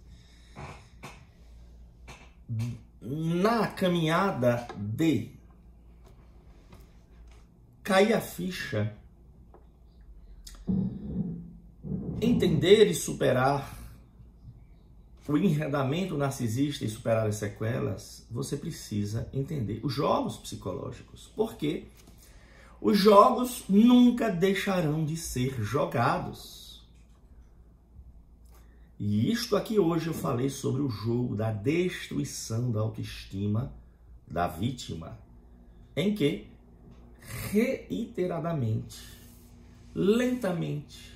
Na 3.01 3.67
caminhada 3.67 4.67
de 4.77 5.29
cair 7.81 8.13
a 8.13 8.21
ficha, 8.21 8.95
entender 12.21 12.87
e 12.87 12.95
superar 12.95 13.77
o 15.27 15.37
enredamento 15.37 16.17
narcisista 16.17 16.85
e 16.85 16.89
superar 16.89 17.27
as 17.27 17.37
sequelas, 17.37 18.27
você 18.29 18.57
precisa 18.57 19.29
entender 19.33 19.79
os 19.83 19.93
jogos 19.93 20.37
psicológicos. 20.37 21.27
Por 21.35 21.55
quê? 21.55 21.87
Os 22.81 22.97
jogos 22.97 23.63
nunca 23.69 24.29
deixarão 24.29 25.05
de 25.05 25.17
ser 25.17 25.61
jogados. 25.61 26.85
E 28.99 29.31
isto 29.31 29.55
aqui 29.55 29.79
hoje 29.79 30.07
eu 30.07 30.13
falei 30.13 30.49
sobre 30.49 30.81
o 30.81 30.89
jogo 30.89 31.35
da 31.35 31.51
destruição 31.51 32.71
da 32.71 32.79
autoestima 32.79 33.73
da 34.27 34.47
vítima, 34.47 35.19
em 35.95 36.15
que 36.15 36.47
reiteradamente, 37.51 38.99
lentamente, 39.93 41.13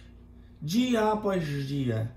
dia 0.62 1.12
após 1.12 1.46
dia, 1.68 2.14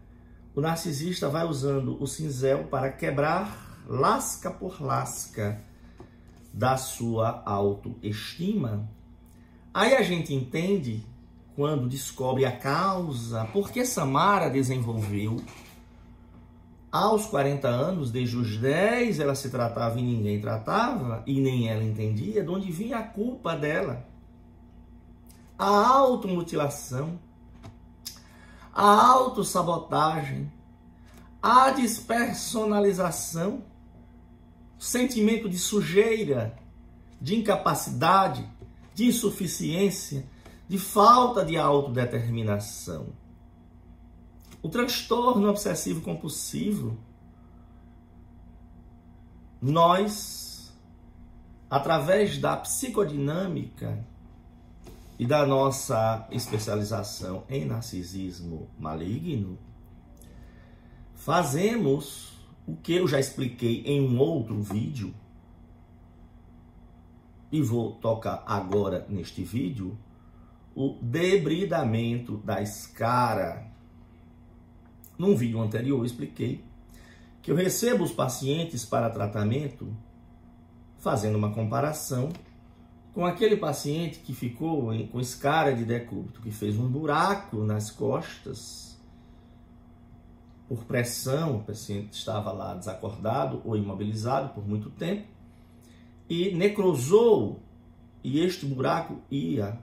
o 0.54 0.60
narcisista 0.60 1.28
vai 1.28 1.46
usando 1.46 2.00
o 2.02 2.06
cinzel 2.06 2.64
para 2.64 2.90
quebrar 2.90 3.84
lasca 3.86 4.50
por 4.50 4.82
lasca 4.82 5.62
da 6.52 6.76
sua 6.76 7.42
autoestima 7.46 8.88
Aí 9.74 9.94
a 9.94 10.02
gente 10.02 10.34
entende 10.34 11.04
quando 11.56 11.88
descobre 11.88 12.44
a 12.44 12.52
causa, 12.52 13.46
porque 13.52 13.86
Samara 13.86 14.50
desenvolveu 14.50 15.42
aos 16.90 17.24
40 17.24 17.68
anos, 17.68 18.10
desde 18.10 18.36
os 18.36 18.58
10 18.58 19.18
ela 19.18 19.34
se 19.34 19.48
tratava 19.48 19.98
e 19.98 20.02
ninguém 20.02 20.38
tratava, 20.40 21.22
e 21.26 21.40
nem 21.40 21.68
ela 21.68 21.82
entendia 21.82 22.42
de 22.42 22.50
onde 22.50 22.70
vinha 22.70 22.98
a 22.98 23.02
culpa 23.02 23.56
dela. 23.56 24.06
A 25.58 25.88
automutilação, 25.88 27.18
a 28.74 29.06
autossabotagem, 29.06 30.52
a 31.42 31.70
despersonalização, 31.70 33.64
sentimento 34.78 35.48
de 35.48 35.58
sujeira, 35.58 36.58
de 37.20 37.36
incapacidade, 37.36 38.46
de 38.94 39.06
insuficiência, 39.06 40.24
de 40.68 40.78
falta 40.78 41.44
de 41.44 41.56
autodeterminação. 41.56 43.08
O 44.62 44.68
transtorno 44.68 45.48
obsessivo 45.48 46.00
compulsivo, 46.00 46.96
nós, 49.60 50.72
através 51.68 52.38
da 52.38 52.56
psicodinâmica, 52.56 54.04
e 55.22 55.26
da 55.26 55.46
nossa 55.46 56.26
especialização 56.32 57.44
em 57.48 57.64
narcisismo 57.64 58.68
maligno, 58.76 59.56
fazemos 61.14 62.32
o 62.66 62.74
que 62.74 62.94
eu 62.94 63.06
já 63.06 63.20
expliquei 63.20 63.82
em 63.86 64.00
um 64.00 64.18
outro 64.18 64.60
vídeo 64.60 65.14
e 67.52 67.60
vou 67.60 67.92
tocar 67.92 68.42
agora 68.46 69.06
neste 69.10 69.44
vídeo, 69.44 69.96
o 70.74 70.96
debridamento 71.02 72.38
da 72.38 72.62
escara. 72.62 73.70
Num 75.18 75.36
vídeo 75.36 75.60
anterior 75.60 75.98
eu 75.98 76.06
expliquei 76.06 76.64
que 77.42 77.50
eu 77.50 77.54
recebo 77.54 78.04
os 78.04 78.12
pacientes 78.12 78.86
para 78.86 79.10
tratamento 79.10 79.94
fazendo 80.96 81.36
uma 81.36 81.52
comparação 81.52 82.30
com 83.12 83.26
aquele 83.26 83.56
paciente 83.56 84.20
que 84.20 84.32
ficou 84.32 84.90
com 85.08 85.20
escara 85.20 85.74
de 85.74 85.84
decúbito, 85.84 86.40
que 86.40 86.50
fez 86.50 86.78
um 86.78 86.88
buraco 86.88 87.58
nas 87.58 87.90
costas 87.90 88.98
por 90.66 90.84
pressão, 90.84 91.56
o 91.56 91.64
paciente 91.64 92.14
estava 92.14 92.50
lá 92.50 92.74
desacordado 92.74 93.60
ou 93.62 93.76
imobilizado 93.76 94.54
por 94.54 94.66
muito 94.66 94.88
tempo 94.88 95.31
e 96.32 96.50
necrosou. 96.54 97.60
E 98.24 98.40
este 98.40 98.64
buraco 98.64 99.20
ia 99.30 99.78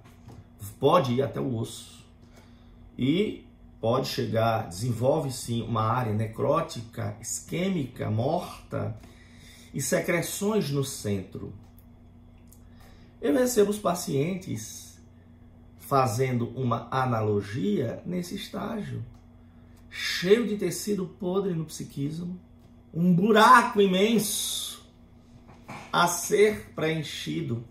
pode 0.79 1.13
ir 1.13 1.21
até 1.21 1.39
o 1.39 1.55
osso. 1.55 2.03
E 2.97 3.45
pode 3.79 4.07
chegar, 4.07 4.67
desenvolve 4.67 5.31
sim 5.31 5.61
uma 5.61 5.83
área 5.83 6.11
necrótica, 6.11 7.15
isquêmica, 7.21 8.09
morta 8.09 8.97
e 9.71 9.79
secreções 9.79 10.71
no 10.71 10.83
centro. 10.83 11.53
Eu 13.21 13.31
recebo 13.35 13.69
os 13.69 13.77
pacientes 13.77 14.99
fazendo 15.77 16.49
uma 16.55 16.87
analogia 16.89 18.01
nesse 18.07 18.33
estágio, 18.35 19.05
cheio 19.87 20.47
de 20.47 20.57
tecido 20.57 21.05
podre 21.05 21.53
no 21.53 21.65
psiquismo, 21.65 22.39
um 22.91 23.13
buraco 23.13 23.79
imenso 23.79 24.68
a 25.91 26.07
ser 26.07 26.73
preenchido. 26.75 27.63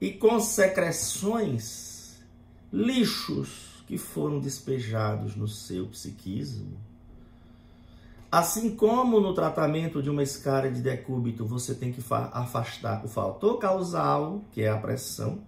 E 0.00 0.12
com 0.12 0.38
secreções, 0.40 2.18
lixos 2.72 3.82
que 3.86 3.96
foram 3.96 4.40
despejados 4.40 5.36
no 5.36 5.46
seu 5.46 5.86
psiquismo. 5.86 6.76
Assim 8.30 8.74
como 8.74 9.20
no 9.20 9.32
tratamento 9.32 10.02
de 10.02 10.10
uma 10.10 10.22
escária 10.22 10.70
de 10.70 10.82
decúbito 10.82 11.46
você 11.46 11.74
tem 11.74 11.92
que 11.92 12.02
afastar 12.32 13.04
o 13.04 13.08
fator 13.08 13.58
causal, 13.58 14.44
que 14.52 14.62
é 14.62 14.68
a 14.68 14.76
pressão, 14.76 15.40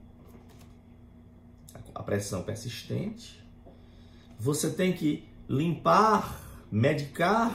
a 1.94 2.02
pressão 2.02 2.42
persistente, 2.42 3.44
você 4.38 4.70
tem 4.70 4.92
que 4.92 5.28
limpar, 5.48 6.40
medicar 6.70 7.52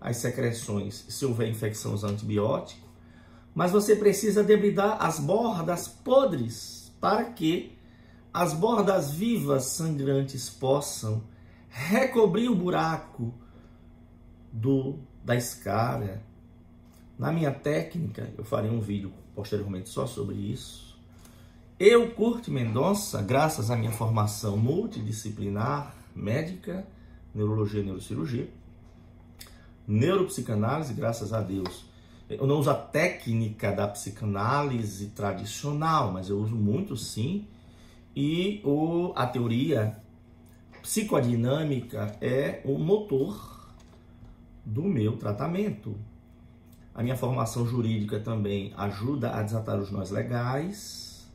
as 0.00 0.18
secreções 0.18 1.06
se 1.08 1.24
houver 1.24 1.48
infecção 1.48 1.94
usando 1.94 2.12
antibiótico, 2.12 2.83
mas 3.54 3.70
você 3.70 3.94
precisa 3.94 4.42
debridar 4.42 4.96
as 5.00 5.18
bordas 5.18 5.86
podres 5.86 6.92
para 7.00 7.24
que 7.24 7.78
as 8.32 8.52
bordas 8.52 9.12
vivas 9.12 9.64
sangrantes 9.64 10.50
possam 10.50 11.22
recobrir 11.68 12.48
o 12.48 12.54
buraco 12.54 13.32
do 14.52 14.98
da 15.24 15.36
escala. 15.36 16.20
Na 17.18 17.32
minha 17.32 17.52
técnica, 17.52 18.32
eu 18.36 18.44
farei 18.44 18.70
um 18.70 18.80
vídeo 18.80 19.12
posteriormente 19.34 19.88
só 19.88 20.06
sobre 20.06 20.34
isso. 20.34 20.98
Eu, 21.78 22.10
Curte 22.10 22.50
Mendonça, 22.50 23.22
graças 23.22 23.70
à 23.70 23.76
minha 23.76 23.90
formação 23.90 24.56
multidisciplinar, 24.56 25.94
médica, 26.14 26.86
neurologia 27.34 27.80
e 27.80 27.84
neurocirurgia, 27.84 28.48
neuropsicanálise, 29.86 30.94
graças 30.94 31.32
a 31.32 31.40
Deus. 31.40 31.84
Eu 32.28 32.46
não 32.46 32.58
uso 32.58 32.70
a 32.70 32.74
técnica 32.74 33.70
da 33.70 33.86
psicanálise 33.86 35.08
tradicional, 35.08 36.10
mas 36.10 36.28
eu 36.28 36.38
uso 36.38 36.56
muito 36.56 36.96
sim. 36.96 37.46
E 38.16 38.62
o, 38.64 39.12
a 39.14 39.26
teoria 39.26 39.96
psicodinâmica 40.80 42.16
é 42.20 42.62
o 42.64 42.78
motor 42.78 43.74
do 44.64 44.82
meu 44.82 45.16
tratamento. 45.16 45.96
A 46.94 47.02
minha 47.02 47.16
formação 47.16 47.66
jurídica 47.66 48.20
também 48.20 48.72
ajuda 48.76 49.32
a 49.34 49.42
desatar 49.42 49.78
os 49.78 49.90
nós 49.90 50.10
legais. 50.10 51.28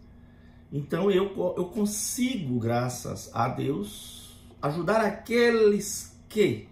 Então 0.71 1.12
eu, 1.12 1.36
eu 1.58 1.65
consigo, 1.65 2.60
graças 2.60 3.30
a 3.34 3.47
Deus, 3.47 4.36
ajudar 4.62 5.02
aqueles 5.02 6.17
que 6.28 6.67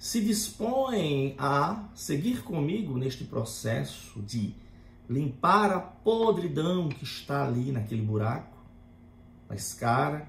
se 0.00 0.18
dispõem 0.22 1.34
a 1.36 1.90
seguir 1.94 2.42
comigo 2.42 2.96
neste 2.96 3.22
processo 3.22 4.18
de 4.22 4.54
limpar 5.06 5.70
a 5.70 5.78
podridão 5.78 6.88
que 6.88 7.04
está 7.04 7.44
ali 7.44 7.70
naquele 7.70 8.00
buraco, 8.00 8.56
na 9.46 9.54
escara. 9.54 10.26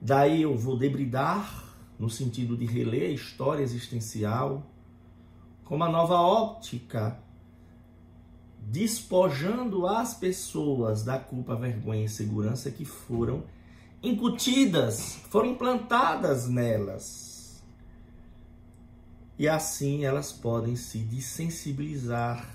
Daí 0.00 0.42
eu 0.42 0.56
vou 0.56 0.78
debridar 0.78 1.64
no 1.98 2.08
sentido 2.08 2.56
de 2.56 2.64
reler 2.64 3.10
a 3.10 3.14
história 3.14 3.60
existencial, 3.60 4.64
com 5.64 5.74
uma 5.74 5.88
nova 5.88 6.20
óptica, 6.20 7.18
despojando 8.60 9.84
as 9.84 10.14
pessoas 10.14 11.02
da 11.02 11.18
culpa, 11.18 11.56
vergonha 11.56 12.02
e 12.02 12.04
insegurança 12.04 12.70
que 12.70 12.84
foram 12.84 13.42
incutidas, 14.00 15.18
foram 15.28 15.48
implantadas 15.48 16.48
nelas. 16.48 17.23
E 19.38 19.48
assim 19.48 20.04
elas 20.04 20.30
podem 20.30 20.76
se 20.76 20.98
desensibilizar 20.98 22.48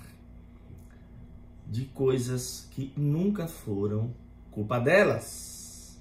de 1.66 1.84
coisas 1.84 2.66
que 2.70 2.92
nunca 2.96 3.46
foram 3.46 4.12
culpa 4.50 4.80
delas. 4.80 6.00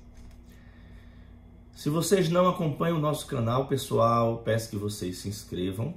Se 1.73 1.89
vocês 1.89 2.29
não 2.29 2.49
acompanham 2.49 2.97
o 2.97 3.01
nosso 3.01 3.27
canal, 3.27 3.67
pessoal, 3.67 4.39
peço 4.39 4.69
que 4.69 4.75
vocês 4.75 5.19
se 5.19 5.29
inscrevam. 5.29 5.93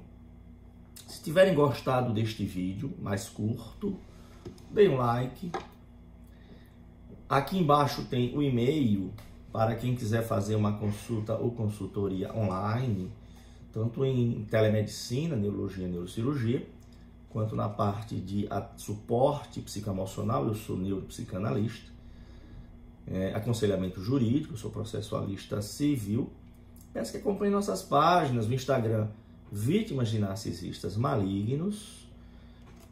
Se 1.07 1.21
tiverem 1.21 1.53
gostado 1.53 2.13
deste 2.13 2.45
vídeo 2.45 2.93
mais 3.01 3.27
curto, 3.27 3.99
deem 4.71 4.89
um 4.89 4.97
like. 4.97 5.51
Aqui 7.27 7.57
embaixo 7.57 8.05
tem 8.05 8.35
o 8.37 8.41
e-mail 8.41 9.13
para 9.51 9.75
quem 9.75 9.95
quiser 9.95 10.23
fazer 10.23 10.55
uma 10.55 10.77
consulta 10.77 11.35
ou 11.35 11.51
consultoria 11.51 12.33
online, 12.33 13.11
tanto 13.73 14.05
em 14.05 14.45
telemedicina, 14.45 15.35
neurologia 15.35 15.85
e 15.85 15.89
neurocirurgia, 15.89 16.65
quanto 17.29 17.55
na 17.55 17.67
parte 17.67 18.15
de 18.15 18.47
suporte 18.77 19.59
psicoemocional, 19.59 20.47
eu 20.47 20.53
sou 20.53 20.77
neuropsicanalista 20.77 21.93
é, 23.07 23.33
aconselhamento 23.33 24.01
jurídico, 24.01 24.57
sou 24.57 24.71
processualista 24.71 25.61
civil. 25.61 26.31
Peço 26.93 27.11
que 27.11 27.17
acompanhe 27.17 27.51
nossas 27.51 27.81
páginas 27.81 28.47
no 28.47 28.53
Instagram, 28.53 29.07
Vítimas 29.51 30.09
de 30.09 30.19
Narcisistas 30.19 30.95
Malignos. 30.95 32.03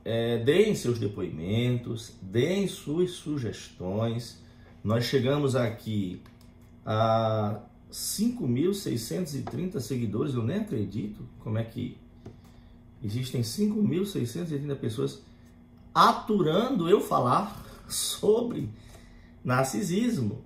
É, 0.04 0.40
deem 0.40 0.74
seus 0.74 1.00
depoimentos, 1.00 2.14
deem 2.22 2.68
suas 2.68 3.12
sugestões. 3.12 4.42
Nós 4.84 5.06
chegamos 5.06 5.56
aqui 5.56 6.22
a 6.86 7.60
5.630 7.92 9.80
seguidores, 9.80 10.34
eu 10.34 10.44
nem 10.44 10.60
acredito 10.60 11.28
como 11.40 11.58
é 11.58 11.64
que 11.64 11.98
existem 13.04 13.42
5.630 13.42 14.76
pessoas 14.78 15.22
aturando 15.94 16.90
eu 16.90 17.02
falar 17.02 17.66
sobre 17.90 18.70
narcisismo. 19.44 20.44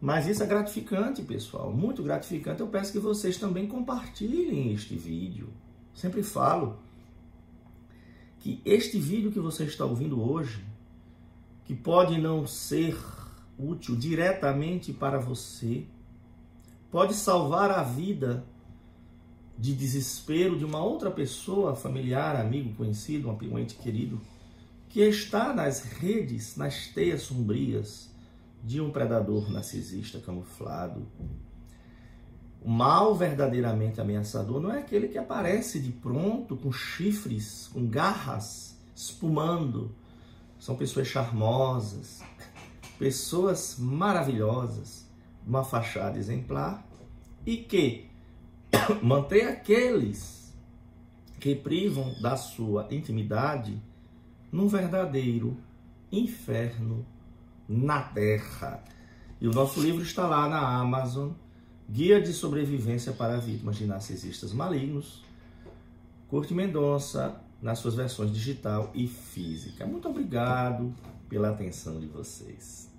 Mas 0.00 0.26
isso 0.26 0.42
é 0.42 0.46
gratificante, 0.46 1.22
pessoal, 1.22 1.72
muito 1.72 2.02
gratificante. 2.02 2.60
Eu 2.60 2.66
peço 2.66 2.92
que 2.92 2.98
vocês 2.98 3.38
também 3.38 3.66
compartilhem 3.66 4.72
este 4.74 4.96
vídeo. 4.96 5.48
Sempre 5.94 6.22
falo 6.22 6.78
que 8.40 8.60
este 8.64 8.98
vídeo 8.98 9.32
que 9.32 9.40
você 9.40 9.64
está 9.64 9.86
ouvindo 9.86 10.20
hoje, 10.20 10.62
que 11.64 11.74
pode 11.74 12.20
não 12.20 12.46
ser 12.46 12.98
útil 13.58 13.96
diretamente 13.96 14.92
para 14.92 15.18
você, 15.18 15.86
pode 16.94 17.12
salvar 17.12 17.72
a 17.72 17.82
vida 17.82 18.44
de 19.58 19.74
desespero 19.74 20.56
de 20.56 20.64
uma 20.64 20.80
outra 20.80 21.10
pessoa, 21.10 21.74
familiar, 21.74 22.36
amigo, 22.36 22.72
conhecido, 22.76 23.28
um 23.28 23.58
ente 23.58 23.74
querido, 23.74 24.20
que 24.88 25.00
está 25.00 25.52
nas 25.52 25.82
redes, 25.82 26.54
nas 26.56 26.86
teias 26.86 27.22
sombrias 27.22 28.12
de 28.62 28.80
um 28.80 28.92
predador 28.92 29.50
narcisista 29.50 30.20
camuflado. 30.20 31.04
O 32.62 32.70
mal 32.70 33.12
verdadeiramente 33.16 34.00
ameaçador 34.00 34.60
não 34.60 34.72
é 34.72 34.78
aquele 34.78 35.08
que 35.08 35.18
aparece 35.18 35.80
de 35.80 35.90
pronto, 35.90 36.56
com 36.56 36.70
chifres, 36.70 37.68
com 37.72 37.88
garras, 37.88 38.78
espumando. 38.94 39.92
São 40.60 40.76
pessoas 40.76 41.08
charmosas, 41.08 42.22
pessoas 43.00 43.78
maravilhosas, 43.80 45.03
uma 45.46 45.64
fachada 45.64 46.18
exemplar 46.18 46.86
e 47.44 47.56
que 47.56 48.08
mantém 49.02 49.42
aqueles 49.46 50.54
que 51.38 51.54
privam 51.54 52.14
da 52.20 52.36
sua 52.36 52.88
intimidade 52.90 53.80
num 54.50 54.68
verdadeiro 54.68 55.56
inferno 56.10 57.04
na 57.68 58.00
terra. 58.00 58.82
E 59.40 59.48
o 59.48 59.52
nosso 59.52 59.80
livro 59.80 60.02
está 60.02 60.26
lá 60.26 60.48
na 60.48 60.60
Amazon, 60.78 61.32
Guia 61.88 62.20
de 62.20 62.32
Sobrevivência 62.32 63.12
para 63.12 63.38
Vítimas 63.38 63.76
de 63.76 63.86
Narcisistas 63.86 64.52
Malignos. 64.52 65.22
Curte 66.28 66.54
Mendonça, 66.54 67.40
nas 67.60 67.78
suas 67.78 67.94
versões 67.94 68.32
digital 68.32 68.90
e 68.94 69.06
física. 69.06 69.86
Muito 69.86 70.08
obrigado 70.08 70.94
pela 71.28 71.50
atenção 71.50 72.00
de 72.00 72.06
vocês. 72.06 72.93